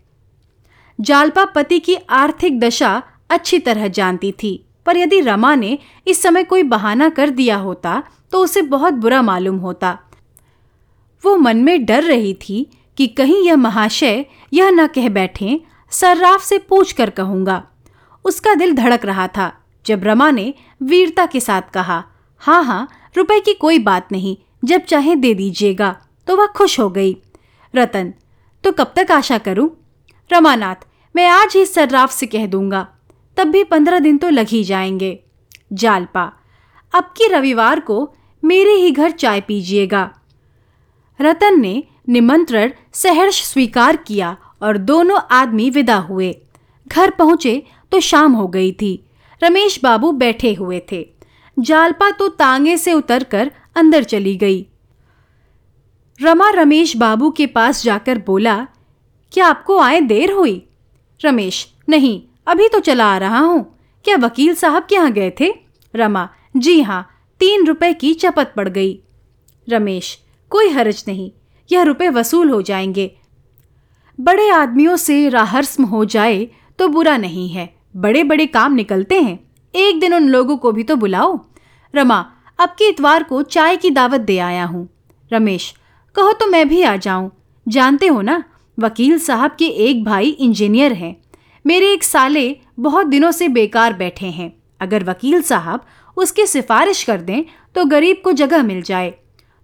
[1.01, 6.45] जालपा पति की आर्थिक दशा अच्छी तरह जानती थी, पर यदि रमा ने इस समय
[6.45, 9.99] कोई बहाना कर दिया होता तो उसे बहुत बुरा मालूम होता।
[11.25, 12.67] वो मन में डर रही थी
[12.99, 15.61] कि कहीं यह महाशय यह न कह बैठे,
[15.93, 17.63] सर्राफ से पूछ कर कहूँगा।
[18.25, 19.53] उसका दिल धड़क रहा था,
[19.85, 22.03] जब रमा ने वीरता के साथ कहा
[22.41, 26.89] हाँ हाँ रुपए की कोई बात नहीं, जब चाहे दे दीजिएगा। तो वह खुश हो
[26.91, 27.17] गई।
[27.75, 28.13] रतन
[28.65, 29.71] तो कब तक आशा करूँ?
[30.31, 30.77] रमानाथ,
[31.15, 32.87] मैं आज ही सर्राफ से कह दूँगा।
[33.37, 35.25] तब भी पंद्रह दिन तो लग ही जाएँगे।
[35.73, 36.33] जालपा,
[36.95, 38.15] अब की रविवार को
[38.45, 40.15] मेरे ही घर चाय पीजिएगा।
[41.21, 46.39] रतन ने निमंत्रण सहर्ष स्वीकार किया और दोनों आदमी विदा हुए।
[46.89, 49.07] घर पहुँचे तो शाम हो गई थी।
[49.43, 51.11] रमेश बाबू बैठे हुए थे।
[51.59, 54.67] जालपा तो तांगे से उतरकर अंदर चली गई।
[56.23, 58.67] रमा रमेश बाबू के पास जाकर बोला,
[59.33, 60.67] क्या आपको आए देर हुई?
[61.25, 63.65] रमेश, नहीं अभी तो चला आ रहा हूँ।
[64.05, 65.53] क्या वकील साहब के यहाँ गए थे?
[65.95, 67.09] रमा, जी हाँ
[67.41, 68.99] तीन रुपए की चपत पड़ गई।
[69.69, 70.19] रमेश,
[70.53, 71.31] कोई हर्ज नहीं,
[71.71, 73.11] यह रुपए वसूल हो जाएँगे।
[74.19, 79.39] बड़े आदमियों से राहर्स्म हो जाए तो बुरा नहीं है बड़े बड़े काम निकलते हैं।
[79.75, 81.39] एक दिन उन लोगों को भी तो बुलाओ।
[81.95, 82.19] रमा,
[82.59, 84.89] अब के इतवार को चाय की दावत दे आया हूँ।
[85.31, 85.75] रमेश,
[86.17, 87.31] कहो तो मैं भी आ जाऊँ।
[87.67, 88.43] जानते हो ना,
[88.79, 91.22] वकील साहब के एक भाई इंजीनियर हैं।
[91.65, 92.45] मेरे एक साले
[92.81, 95.85] बहुत दिनों से बेकार बैठे हैं। अगर वकील साहब
[96.17, 97.45] उसकी सिफारिश कर दें
[97.75, 99.11] तो गरीब को जगह मिल जाए।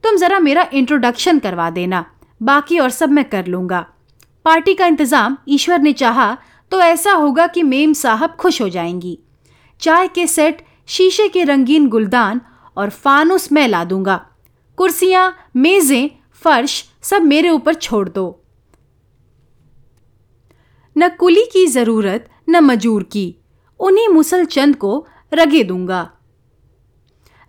[0.04, 2.04] तुम ज़रा मेरा इंट्रोडक्शन करवा देना।
[2.40, 3.80] बाकी और सब मैं कर लूँगा।
[4.44, 6.36] पार्टी का इंतज़ाम ईश्वर ने चाहा
[6.72, 9.18] तो ऐसा होगा कि मेम साहब खुश हो जाएँगी।
[9.80, 12.40] चाय के सेट, शीशे के रंगीन गुलदान
[12.76, 14.16] और फानुस मैं ला दूँगा।
[14.78, 16.08] कुर्सियाँ, मेजें,
[16.42, 18.44] फर्श सब मेरे ऊपर छोड़ दो।
[20.98, 23.34] न कुली की ज़रूरत, न मजूर की।
[23.80, 26.10] उन्हीं मुसलचंद को रगे दूँगा।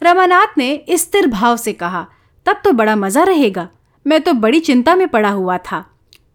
[0.01, 2.05] रमानाथ ने स्थिर भाव से कहा,
[2.45, 3.67] तब तो बड़ा मज़ा रहेगा।
[4.05, 5.83] मैं तो बड़ी चिंता में पड़ा हुआ था।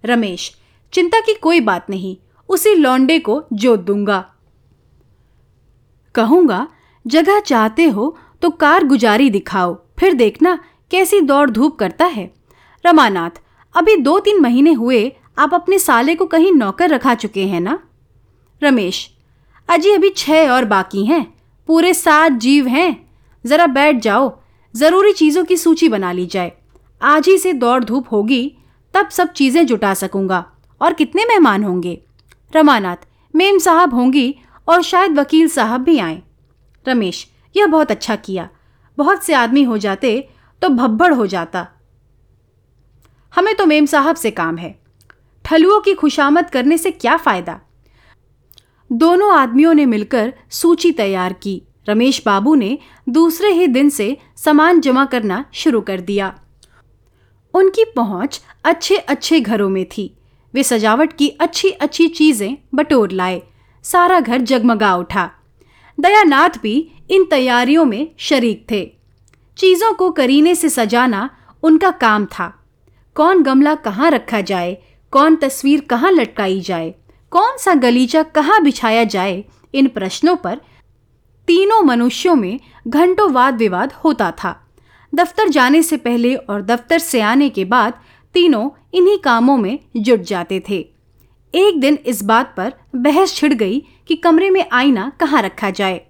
[0.04, 0.50] रमेश,
[0.92, 2.16] चिंता की कोई बात नहीं,
[2.48, 4.18] उसी लौंडे को जोत दूँगा।
[6.14, 6.66] कहूँगा,
[7.04, 10.58] जगह चाहते हो तो कार गुजारी दिखाओ, फिर देखना
[10.90, 12.30] कैसी दौड़ धूप करता है।
[12.84, 13.30] रमानाथ,
[13.74, 17.78] अभी दो तीन महीने हुए आप अपने साले को कहीं नौकर रखा चुके हैं ना?
[18.62, 19.10] रमेश,
[19.68, 21.24] अजी अभी छह और बाकी हैं।
[21.66, 23.10] पूरे सात जीव हैं।
[23.46, 24.40] ज़रा बैठ जाओ।
[24.74, 26.52] ज़रूरी चीज़ों की सूची बना ली जाए।
[27.02, 28.56] आज ही से दौड़ धूप होगी,
[28.94, 30.44] तब सब चीज़ें जुटा सकूँगा।
[30.80, 32.00] और कितने मेहमान होंगे?
[32.56, 32.96] रमानाथ,
[33.34, 34.34] मेम साहब होंगी
[34.68, 36.22] और शायद वकील साहब भी आए।
[36.86, 38.48] रमेश, यह बहुत अच्छा किया।
[38.98, 40.28] बहुत से आदमी हो जाते
[40.62, 41.66] तो भब्बड़ हो जाता।
[43.32, 44.83] हमें तो मेम साहब से काम है।
[45.44, 47.60] ठलुओं की खुशामद करने से क्या फ़ायदा?
[48.92, 52.78] दोनों आदमियों ने मिलकर सूची तैयार की। रमेश बाबू ने
[53.08, 56.34] दूसरे ही दिन से सामान जमा करना शुरू कर दिया।
[57.54, 60.16] उनकी पहुँच अच्छे अच्छे घरों में थी।
[60.54, 63.42] वे सजावट की अच्छी अच्छी चीज़ें बटोर लाए।
[63.82, 65.30] सारा घर जगमगा उठा।
[66.00, 68.92] दयानाथ भी इन तैयारियों में शरीक थे।
[69.58, 71.30] चीज़ों को करीने से सजाना
[71.62, 72.64] उनका काम था।
[73.14, 74.82] कौन गमला कहाँ रखा जाए?
[75.14, 76.94] कौन तस्वीर कहाँ लटकाई जाए?
[77.30, 79.44] कौन सा गलीचा कहाँ बिछाया जाए?
[79.74, 80.60] इन प्रश्नों पर
[81.46, 84.68] तीनों मनुष्यों में घंटों वाद विवाद होता था।
[85.14, 87.92] दफ्तर जाने से पहले और दफ्तर से आने के बाद
[88.34, 90.88] तीनों इन्हीं कामों में जुट जाते थे।
[91.54, 96.06] एक दिन इस बात पर बहस छिड़ गई कि कमरे में आईना कहाँ रखा जाए।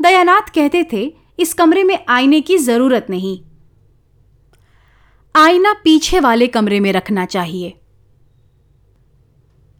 [0.00, 3.40] दयानाथ कहते थे, इस कमरे में आईने की ज़रूरत नहीं।
[5.36, 7.78] आईना पीछे वाले कमरे में रखना चाहिए।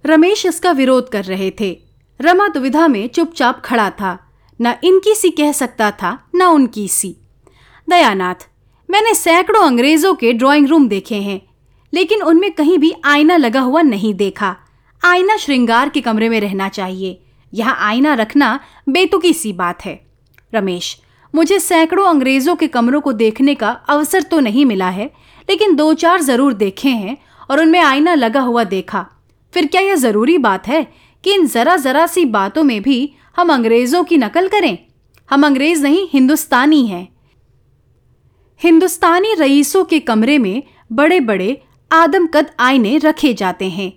[0.05, 1.77] रमेश इसका विरोध कर रहे थे।
[2.21, 4.19] रमा दुविधा में चुपचाप खड़ा था।
[4.61, 7.15] न इनकी सी कह सकता था, न उनकी सी।
[7.89, 8.49] दयानाथ,
[8.89, 11.41] मैंने सैकड़ों अंग्रेज़ों के ड्राइंग रूम देखे हैं,
[11.93, 14.55] लेकिन उनमें कहीं भी आईना लगा हुआ नहीं देखा।
[15.03, 17.19] आईना श्रृंगार के कमरे में रहना चाहिए।
[17.53, 20.01] यहाँ आईना रखना बेतुकी सी बात है।
[20.53, 20.97] रमेश,
[21.35, 25.11] मुझे सैकड़ों अंग्रेज़ों के कमरों को देखने का अवसर तो नहीं मिला है,
[25.49, 27.17] लेकिन दो चार ज़रूर देखे हैं
[27.51, 29.07] और उनमें आईना लगा हुआ देखा।
[29.55, 30.93] फिर क्या यह ज़रूरी बात है
[31.25, 34.79] कि इन जरा जरा सी बातों में भी हम अंग्रेज़ों की नकल करें?
[35.31, 37.09] हम अंग्रेज़ नहीं, हिंदुस्तानी हैं।
[38.63, 40.63] हिंदुस्तानी रईसों के कमरे में
[40.93, 41.63] बड़े बड़े
[41.93, 43.93] आदमकद आईने रखे जाते हैं।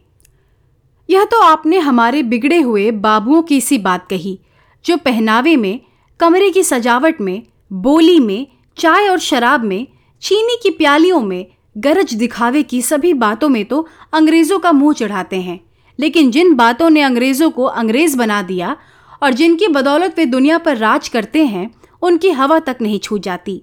[1.09, 4.39] यह तो आपने हमारे बिगड़े हुए बाबुओं की सी बात कही,
[4.85, 5.79] जो पहनावे में,
[6.19, 9.87] कमरे की सजावट में, बोली में, चाय और शराब में,
[10.21, 15.41] चीनी की प्यालियों में गरज दिखावे की सभी बातों में तो अंग्रेज़ों का मुँह चढ़ाते
[15.41, 15.59] हैं।
[15.99, 18.75] लेकिन जिन बातों ने अंग्रेज़ों को अंग्रेज़ बना दिया
[19.21, 21.69] और जिनकी बदौलत वे दुनिया पर राज करते हैं,
[22.01, 23.61] उनकी हवा तक नहीं छू जाती।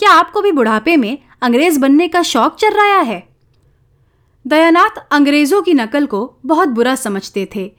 [0.00, 3.22] क्या आपको भी बुढ़ापे में अंग्रेज़ बनने का शौक चल रहा है?
[4.44, 7.70] दयानाथ अंग्रेज़ों की नकल को बहुत बुरा समझते थे।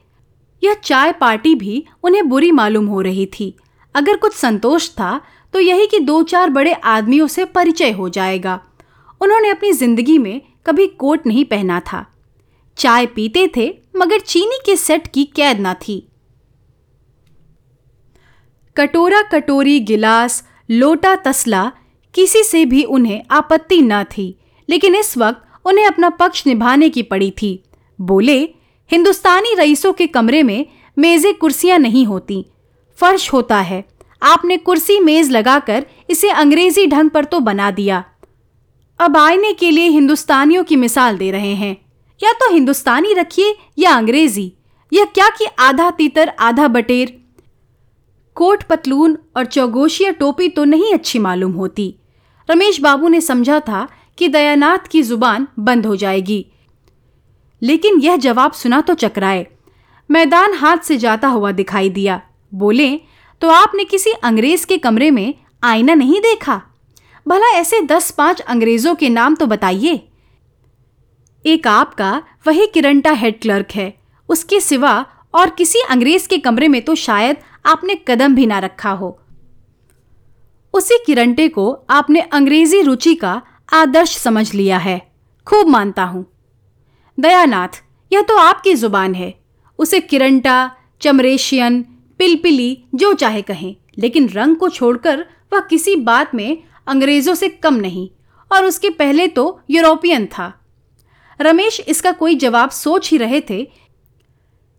[0.62, 3.54] यह चाय पार्टी भी उन्हें बुरी मालूम हो रही थी।
[3.94, 5.20] अगर कुछ संतोष था
[5.54, 8.60] तो यही कि दो चार बड़े आदमियों से परिचय हो जाएगा।
[9.20, 12.04] उन्होंने अपनी ज़िंदगी में कभी कोट नहीं पहना था।
[12.76, 16.08] चाय पीते थे, मगर चीनी के सेट की कैद ना थी।
[18.76, 21.72] कटोरा कटोरी गिलास, लोटा तसला,
[22.14, 27.02] किसी से भी उन्हें आपत्ति न थी, लेकिन इस वक्त उन्हें अपना पक्ष निभाने की
[27.02, 27.62] पड़ी थी।
[28.00, 28.38] बोले,
[28.90, 32.44] हिंदुस्तानी रईसों के कमरे में मेजें कुर्सियाँ नहीं होती।
[32.98, 33.84] फर्श होता है।
[34.22, 38.04] आपने कुर्सी मेज लगाकर इसे अंग्रेज़ी ढंग पर तो बना दिया।
[38.98, 41.76] अब आईने के लिए हिंदुस्तानियों की मिसाल दे रहे हैं।
[42.22, 44.52] या तो हिंदुस्तानी रखिए या अंग्रेज़ी।
[44.92, 47.24] यह क्या कि आधा तीतर, आधा बटेर।
[48.34, 51.94] कोट, पतलून और चौगोशिया टोपी तो नहीं अच्छी मालूम होती।
[52.50, 56.46] रमेश बाबू ने समझा था कि दयानाथ की ज़ुबान बंद हो जाएगी।
[57.62, 59.46] लेकिन यह जवाब सुना तो चकराए।
[60.10, 62.22] मैदान हाथ से जाता हुआ दिखाई दिया।
[62.54, 63.00] बोले
[63.40, 66.62] तो आपने किसी अंग्रेज़ के कमरे में आईना नहीं देखा?
[67.26, 69.94] भला ऐसे दस पाँच अंग्रेज़ों के नाम तो बताइए।
[71.44, 73.92] एक आपका वही किरंटा हेड क्लर्क है।
[74.28, 74.94] उसके सिवा
[75.34, 77.36] और किसी अंग्रेज़ के कमरे में तो शायद
[77.66, 79.18] आपने कदम भी ना रखा हो।
[80.74, 83.40] उसी किरंटे को आपने अंग्रेज़ी रुचि का
[83.72, 84.98] आदर्श समझ लिया है।
[85.46, 86.24] खूब मानता हूँ।
[87.18, 89.34] दयानाथ, यह तो आपकी ज़ुबान है।
[89.78, 91.82] उसे किरंटा चमरेशियन,
[92.20, 97.74] पिलपिली, जो चाहे कहें, लेकिन रंग को छोड़कर वह किसी बात में अंग्रेज़ों से कम
[97.76, 98.08] नहीं,
[98.50, 100.52] और उसके पहले तो यूरोपियन था।
[101.40, 103.62] रमेश इसका कोई जवाब सोच ही रहे थे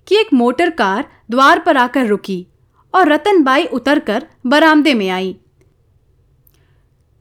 [0.07, 2.45] कि एक मोटर कार द्वार पर आकर रुकी
[2.93, 5.35] और रतनबाई उतरकर बरामदे में आई।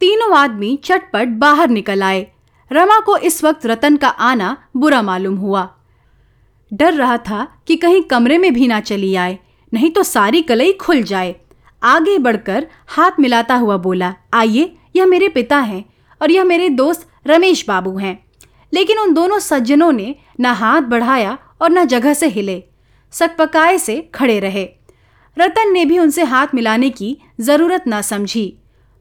[0.00, 2.26] तीनों आदमी चटपट बाहर निकल आए।
[2.70, 5.68] रमा को इस वक्त रतन का आना बुरा मालूम हुआ।
[6.72, 9.38] डर रहा था कि कहीं कमरे में भी ना चली आए,
[9.72, 11.34] नहीं तो सारी कलई खुल जाए।
[11.82, 15.84] आगे बढ़कर हाथ मिलाता हुआ बोला, आइए, यह मेरे पिता हैं
[16.20, 18.18] और यह मेरे दोस्त रमेश बाबू हैं।
[18.72, 22.62] लेकिन उन दोनों सज्जनों ने न हाथ बढ़ाया और न जगह से हिले।
[23.12, 24.68] सकपकाए से खड़े रहे।
[25.36, 28.52] रतन ने भी उनसे हाथ मिलाने की ज़रूरत न समझी।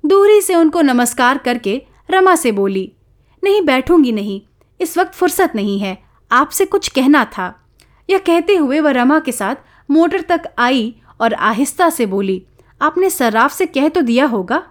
[0.04, 2.92] दूरी से उनको नमस्कार करके रमा से बोली,
[3.44, 4.42] नहीं बैठूँगी नहीं,
[4.80, 5.98] इस वक्त फुर्सत नहीं है,
[6.32, 7.54] आपसे कुछ कहना था।
[8.10, 9.56] यह कहते हुए वह रमा के साथ
[9.90, 12.42] मोटर तक आई और आहिस्ता से बोली
[12.86, 14.64] आपने सर्राफ से कह तो दिया होगा?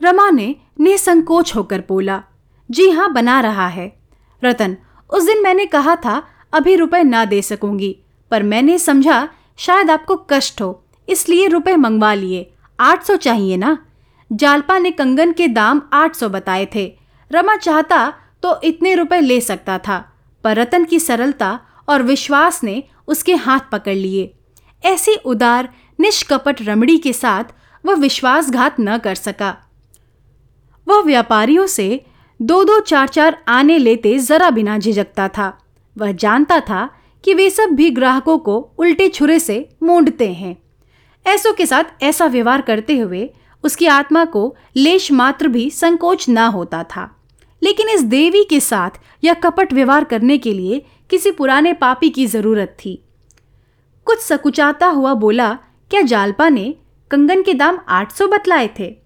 [0.00, 2.22] रमा ने निसंकोच होकर बोला,
[2.68, 3.92] जी हाँ बना रहा है।
[4.42, 4.76] रतन,
[5.10, 7.96] उस दिन मैंने कहा था, अभी रुपए ना दे सकूँगी,
[8.30, 13.76] पर मैंने समझा, शायद आपको कष्ट हो, इसलिए रुपए मंगवा लिए। आठ सौ चाहिए ना?
[14.30, 16.86] जालपा ने कंगन के दाम आठ सौ बताए थे।
[17.30, 18.12] रमा चाहता
[18.42, 19.98] तो इतने रुपए ले सकता था,
[20.44, 24.32] पर रतन की सरलता और विश्वास ने उसके हाथ पकड़ लिए।
[24.82, 25.68] ऐसी उदार
[26.00, 27.44] निष्कपट रमड़ी के साथ
[27.86, 29.56] वह विश्वासघात न कर सका।
[30.88, 32.04] वह व्यापारियों से
[32.42, 35.58] दो दो चार चार आने लेते जरा बिना झिझकता था।
[35.98, 36.90] वह जानता था
[37.24, 40.56] कि वे सब भी ग्राहकों को उल्टे छुरे से मूंढते हैं।
[41.26, 43.30] ऐसों के साथ ऐसा व्यवहार करते हुए
[43.64, 47.14] उसकी आत्मा को लेश मात्र भी संकोच न होता था।
[47.62, 48.90] लेकिन इस देवी के साथ
[49.24, 53.04] यह कपट व्यवहार करने के लिए किसी पुराने पापी की ज़रूरत थी।
[54.04, 55.58] कुछ सकुचाता हुआ बोला
[55.90, 56.74] क्या जालपा ने
[57.10, 58.96] कंगन के दाम 800 बतलाए थे?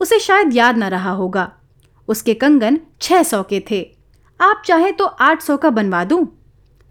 [0.00, 1.52] उसे शायद याद न रहा होगा।
[2.08, 3.96] उसके कंगन 600 के थे।
[4.40, 6.26] आप चाहे तो 800 का बनवा दूँ?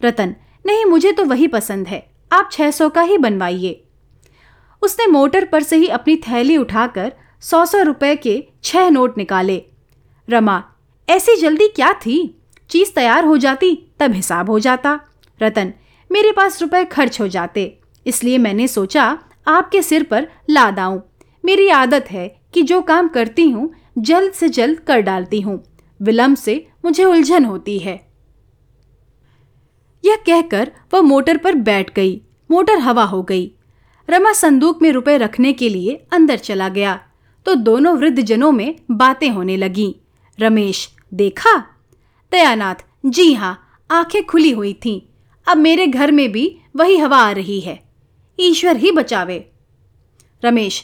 [0.03, 3.83] रतन, नहीं, मुझे तो वही पसंद है। आप 600 का ही बनवाइए।
[4.81, 9.65] उसने मोटर पर से ही अपनी थैली उठाकर सौ सौ रुपए के छह नोट निकाले।
[10.29, 10.63] रमा,
[11.09, 12.41] ऐसी जल्दी क्या थी?
[12.69, 14.99] चीज़ तैयार हो जाती, तब हिसाब हो जाता।
[15.41, 15.73] रतन,
[16.11, 21.01] मेरे पास रुपए खर्च हो जाते, इसलिए मैंने सोचा आपके सिर पर ला दाऊं
[21.45, 25.63] मेरी आदत है कि जो काम करती हूँ, जल्द से जल्द कर डालती हूँ।
[26.01, 28.11] विलंब से मुझे उलझन होती है।
[30.05, 32.21] यह कहकर वह मोटर पर बैठ गई।
[32.51, 33.51] मोटर हवा हो गई।
[34.09, 37.01] रमा संदूक में रुपए रखने के लिए अंदर चला गया।
[37.45, 39.95] तो दोनों वृद्ध जनों में बातें होने लगी।
[40.39, 41.65] रमेश, देखा?
[42.31, 42.75] दयानाथ,
[43.05, 43.59] जी हाँ
[43.91, 45.01] आँखें खुली हुई थीं।
[45.47, 47.90] अब मेरे घर में भी वही हवा आ रही है।
[48.41, 49.45] ईश्वर ही बचावे।
[50.43, 50.83] रमेश,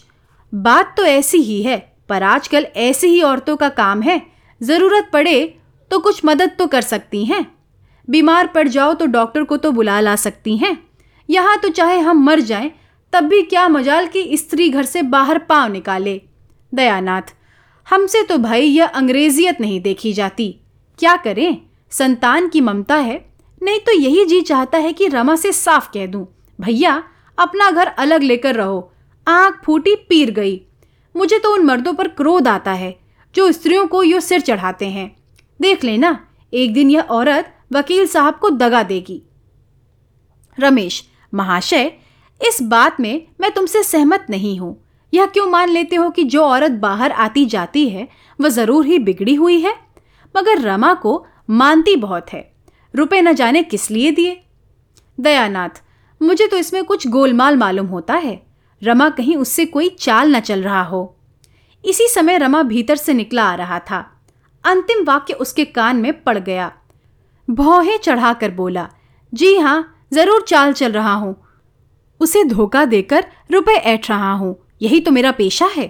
[0.54, 1.78] बात तो ऐसी ही है,
[2.10, 4.22] पर आजकल ऐसी ही औरतों का काम है।
[4.62, 5.60] ज़रूरत पड़े
[5.92, 7.46] तो कुछ मदद तो कर सकती हैं।
[8.08, 10.78] बीमार पड़ जाओ तो डॉक्टर को तो बुला ला सकती हैं।
[11.30, 12.72] यहाँ तो चाहे हम मर जाएँ,
[13.14, 16.22] तब भी क्या मजाल कि स्त्री घर से बाहर पाँव निकाले।
[16.74, 17.34] दयानाथ,
[17.88, 20.50] हमसे तो भाई यह अंग्रेजियत नहीं देखी जाती।
[21.00, 21.58] क्या करें?
[21.92, 23.26] संतान की ममता है।
[23.62, 26.26] नहीं तो यही जी चाहता है कि रमा से साफ़ कह दूँ।
[26.60, 27.04] भैया
[27.38, 28.92] अपना घर अलग लेकर रहो।
[29.28, 30.62] आँख फूटी पीर गई।
[31.16, 33.00] मुझे तो उन मर्दों पर क्रोध आता है,
[33.36, 35.16] जो स्त्रियों को यो सिर चढ़ाते हैं।
[35.62, 39.24] देख लेना, एक दिन यह औरत वकील साहब को दगा देगी।
[40.60, 41.92] रमेश, महाशय,
[42.48, 44.84] इस बात में मैं तुमसे सहमत नहीं हूँ।
[45.14, 48.08] यह क्यों मान लेते हो कि जो औरत बाहर आती जाती है,
[48.42, 49.76] वह ज़रूर ही बिगड़ी हुई है?
[50.38, 52.54] मगर रमा को मानती बहुत है।
[52.96, 54.44] रुपए न जाने किस लिए दिए?
[55.20, 55.84] दयानाथ
[56.22, 58.42] मुझे तो इसमें कुछ गोलमाल मालूम होता है।
[58.82, 61.16] रमा कहीं उससे कोई चाल न चल रहा हो।
[61.84, 64.00] इसी समय रमा भीतर से निकला आ रहा था।
[64.64, 66.72] अंतिम वाक्य उसके कान में पड़ गया।
[67.48, 68.88] भौहे चढ़ाकर बोला,
[69.34, 71.36] जी हाँ ज़रूर चाल चल रहा हूँ।
[72.22, 75.90] उसे धोखा देकर रुपए ऐठ रहा हूँ। यही तो मेरा पेशा है।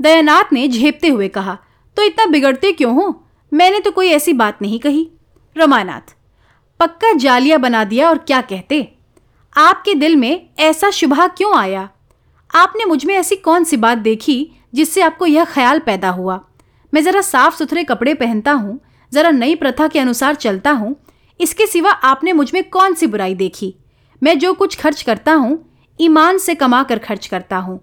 [0.00, 1.56] दयानाथ ने झेपते हुए कहा
[1.96, 3.24] तो इतना बिगड़ते क्यों हो?
[3.52, 5.08] मैंने तो कोई ऐसी बात नहीं कही।
[5.56, 6.14] रमानाथ,
[6.80, 8.88] पक्का जालिया बना दिया और क्या कहते?
[9.56, 11.88] आपके दिल में ऐसा शुभा क्यों आया?
[12.50, 16.40] आपने मुझमें ऐसी कौन सी बात देखी जिससे आपको यह ख्याल पैदा हुआ?
[16.92, 18.78] मैं ज़रा साफ़ सुथरे कपड़े पहनता हूँ,
[19.12, 20.94] ज़रा नई प्रथा के अनुसार चलता हूँ,
[21.40, 23.74] इसके सिवा आपने मुझमें कौन सी बुराई देखी?
[24.22, 25.58] मैं जो कुछ खर्च करता हूँ,
[25.98, 27.80] ईमान से कमा कर खर्च करता हूँ।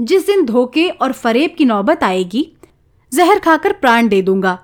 [0.00, 2.46] जिस दिन धोखे और फरेब की नौबत आएगी,
[3.12, 4.58] जहर खाकर प्राण दे दूँगा।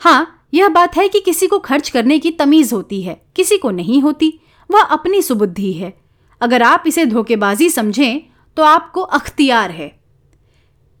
[0.00, 3.70] हाँ यह बात है कि किसी को खर्च करने की तमीज होती है, किसी को
[3.70, 4.38] नहीं होती।
[4.72, 5.92] वह अपनी सुबुद्धि है।
[6.40, 8.20] अगर आप इसे धोखेबाजी समझें
[8.56, 9.90] तो आपको अख्तियार है।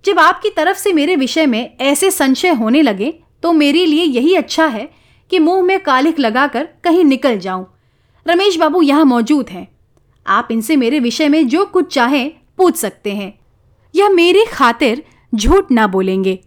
[0.04, 3.12] जब आपकी तरफ़ से मेरे विषय में ऐसे संशय होने लगे
[3.42, 4.90] तो मेरे लिए यही अच्छा है
[5.30, 7.66] कि मुँह में कालिख लगाकर कहीं निकल जाऊँ।
[8.26, 9.66] रमेश बाबू यहाँ मौजूद हैं।
[10.26, 13.32] आप इनसे मेरे विषय में जो कुछ चाहें, पूछ सकते हैं।
[13.94, 15.02] यह मेरी खातिर
[15.34, 16.38] झूठ ना बोलेंगे।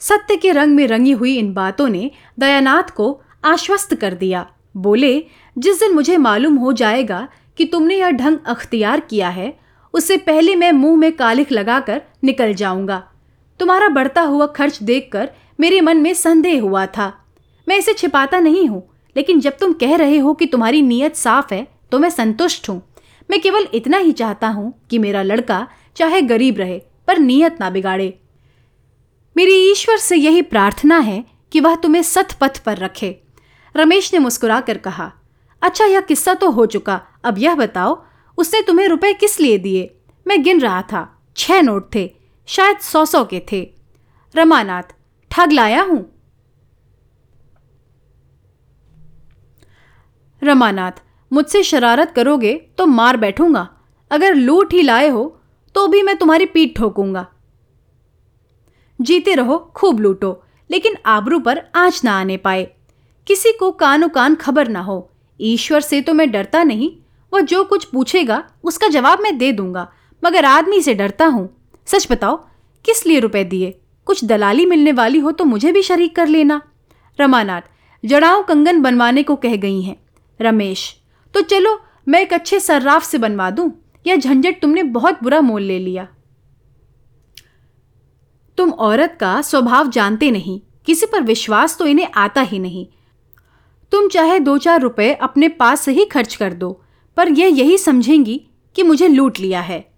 [0.00, 4.46] सत्य के रंग में रंगी हुई इन बातों ने दयानाथ को आश्वस्त कर दिया।
[4.76, 5.22] बोले,
[5.56, 7.26] जिस दिन मुझे मालूम हो जाएगा
[7.58, 9.52] कि तुमने यह ढंग अख्तियार किया है,
[9.94, 13.02] उससे पहले मैं मुँह में कालिख लगाकर निकल जाऊँगा।
[13.60, 17.12] तुम्हारा बढ़ता हुआ खर्च देखकर मेरे मन में संदेह हुआ था।
[17.66, 18.82] मैं इसे छिपाता नहीं हूँ,
[19.16, 22.80] लेकिन जब तुम कह रहे हो कि तुम्हारी नीयत साफ़ है तो मैं संतुष्ट हूँ।
[23.28, 25.66] मैं केवल इतना ही चाहता हूँ कि मेरा लड़का
[25.96, 28.12] चाहे गरीब रहे, पर नीयत ना बिगाड़े।
[29.36, 33.18] मेरी ईश्वर से यही प्रार्थना है कि वह तुम्हें सतपथ पर रखे।
[33.76, 35.12] रमेश ने मुस्कुराकर कहा
[35.62, 38.02] अच्छा यह किस्सा तो हो चुका। अब यह बताओ,
[38.38, 39.90] उसने तुम्हें रुपए किस लिए दिए?
[40.26, 42.10] मैं गिन रहा था, छह नोट थे,
[42.48, 43.62] शायद सौ सौ के थे।
[44.34, 44.82] रमानाथ,
[45.30, 46.04] ठग लाया हूँ?
[50.42, 50.92] रमानाथ,
[51.30, 53.68] मुझसे शरारत करोगे तो मार बैठूँगा।
[54.10, 55.24] अगर लूट ही लाए हो
[55.74, 57.26] तो भी मैं तुम्हारी पीठ ठोकूँगा।
[59.00, 62.75] जीते रहो, खूब लूटो, लेकिन आबरू पर आँच ना आने पाए।
[63.26, 65.10] किसी को कानो कान खबर ना हो।
[65.40, 66.90] ईश्वर से तो मैं डरता नहीं।
[67.32, 69.88] वह जो कुछ पूछेगा, उसका जवाब मैं दे दूँगा,
[70.22, 71.48] मगर आदमी से डरता हूँ।
[71.86, 72.36] सच बताओ,
[72.84, 73.80] किस लिए रुपए दिए?
[74.06, 76.60] कुछ दलाली मिलने वाली हो तो मुझे भी शरीक कर लेना।
[77.18, 77.62] रमानाथ
[78.04, 79.96] जड़ाओं कंगन बनवाने को कह गई हैं।
[80.40, 80.96] रमेश
[81.34, 83.70] तो चलो, मैं एक अच्छे सर्राफ से बनवा दूँ?
[84.06, 86.08] यह झंझट तुमने बहुत बुरा मोल ले लिया।
[88.58, 92.86] तुम औरत का स्वभाव जानते नहीं। किसी पर विश्वास तो इन्हें आता ही नहीं।
[93.92, 96.82] तुम चाहे दो चार रुपए अपने पास से ही खर्च कर दो,
[97.16, 99.92] पर यह यही समझेंगी कि मुझे लूट लिया है।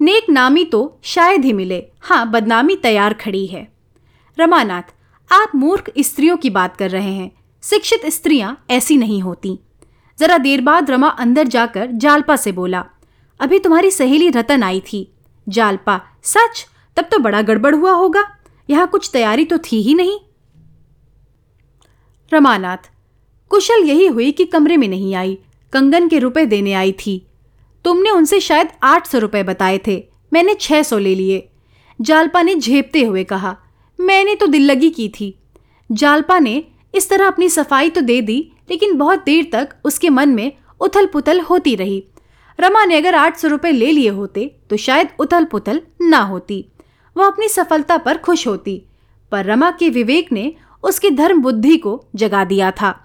[0.00, 3.72] नेक नामी तो शायद ही मिले। हाँ बदनामी तैयार खड़ी है।
[4.38, 4.82] रमानाथ,
[5.32, 7.30] आप मूर्ख स्त्रियों की बात कर रहे हैं।
[7.62, 9.58] शिक्षित स्त्रियाँ ऐसी नहीं होती।
[10.18, 12.84] जरा देर बाद रमा अंदर जाकर जालपा से बोला,
[13.40, 15.12] अभी तुम्हारी सहेली रतन आई थी।
[15.48, 16.66] जालपा, सच?
[16.96, 18.24] तब तो बड़ा गड़बड़ हुआ होगा।
[18.70, 20.18] यहाँ कुछ तैयारी तो थी ही नहीं?
[22.32, 22.90] रमानाथ
[23.50, 25.38] कुशल यही हुई कि कमरे में नहीं आई।
[25.72, 27.26] कंगन के रुपए देने आई थी।
[27.84, 31.48] तुमने उनसे शायद आठ सौ रुपये बताए थे। मैंने छह सौ ले लिए।
[32.00, 33.56] जालपा ने झेपते हुए कहा,
[33.98, 35.38] मैंने तो दिल लगी की थी।
[35.90, 36.64] जालपा ने,
[36.94, 41.06] इस तरह अपनी सफ़ाई तो दे दी, लेकिन बहुत देर तक उसके मन में उथल
[41.06, 42.04] पुथल होती रही।
[42.60, 46.64] रमा ने अगर आठ सौ रुपये ले लिए होते तो शायद उथल पुथल ना होती।
[47.16, 48.82] वह अपनी सफलता पर खुश होती।
[49.32, 53.03] पर रमा के विवेक ने उसकी धर्म बुद्धि को जगा दिया था।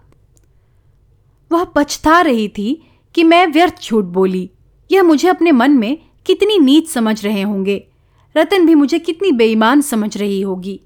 [1.52, 2.84] वह पछता रही थी
[3.16, 4.50] कि मैं व्यर्थ झूठ बोली।
[4.92, 7.88] यह मुझे अपने मन में कितनी नीच समझ रहे होंगे।
[8.38, 10.82] रतन भी मुझे कितनी बेईमान समझ रही होगी।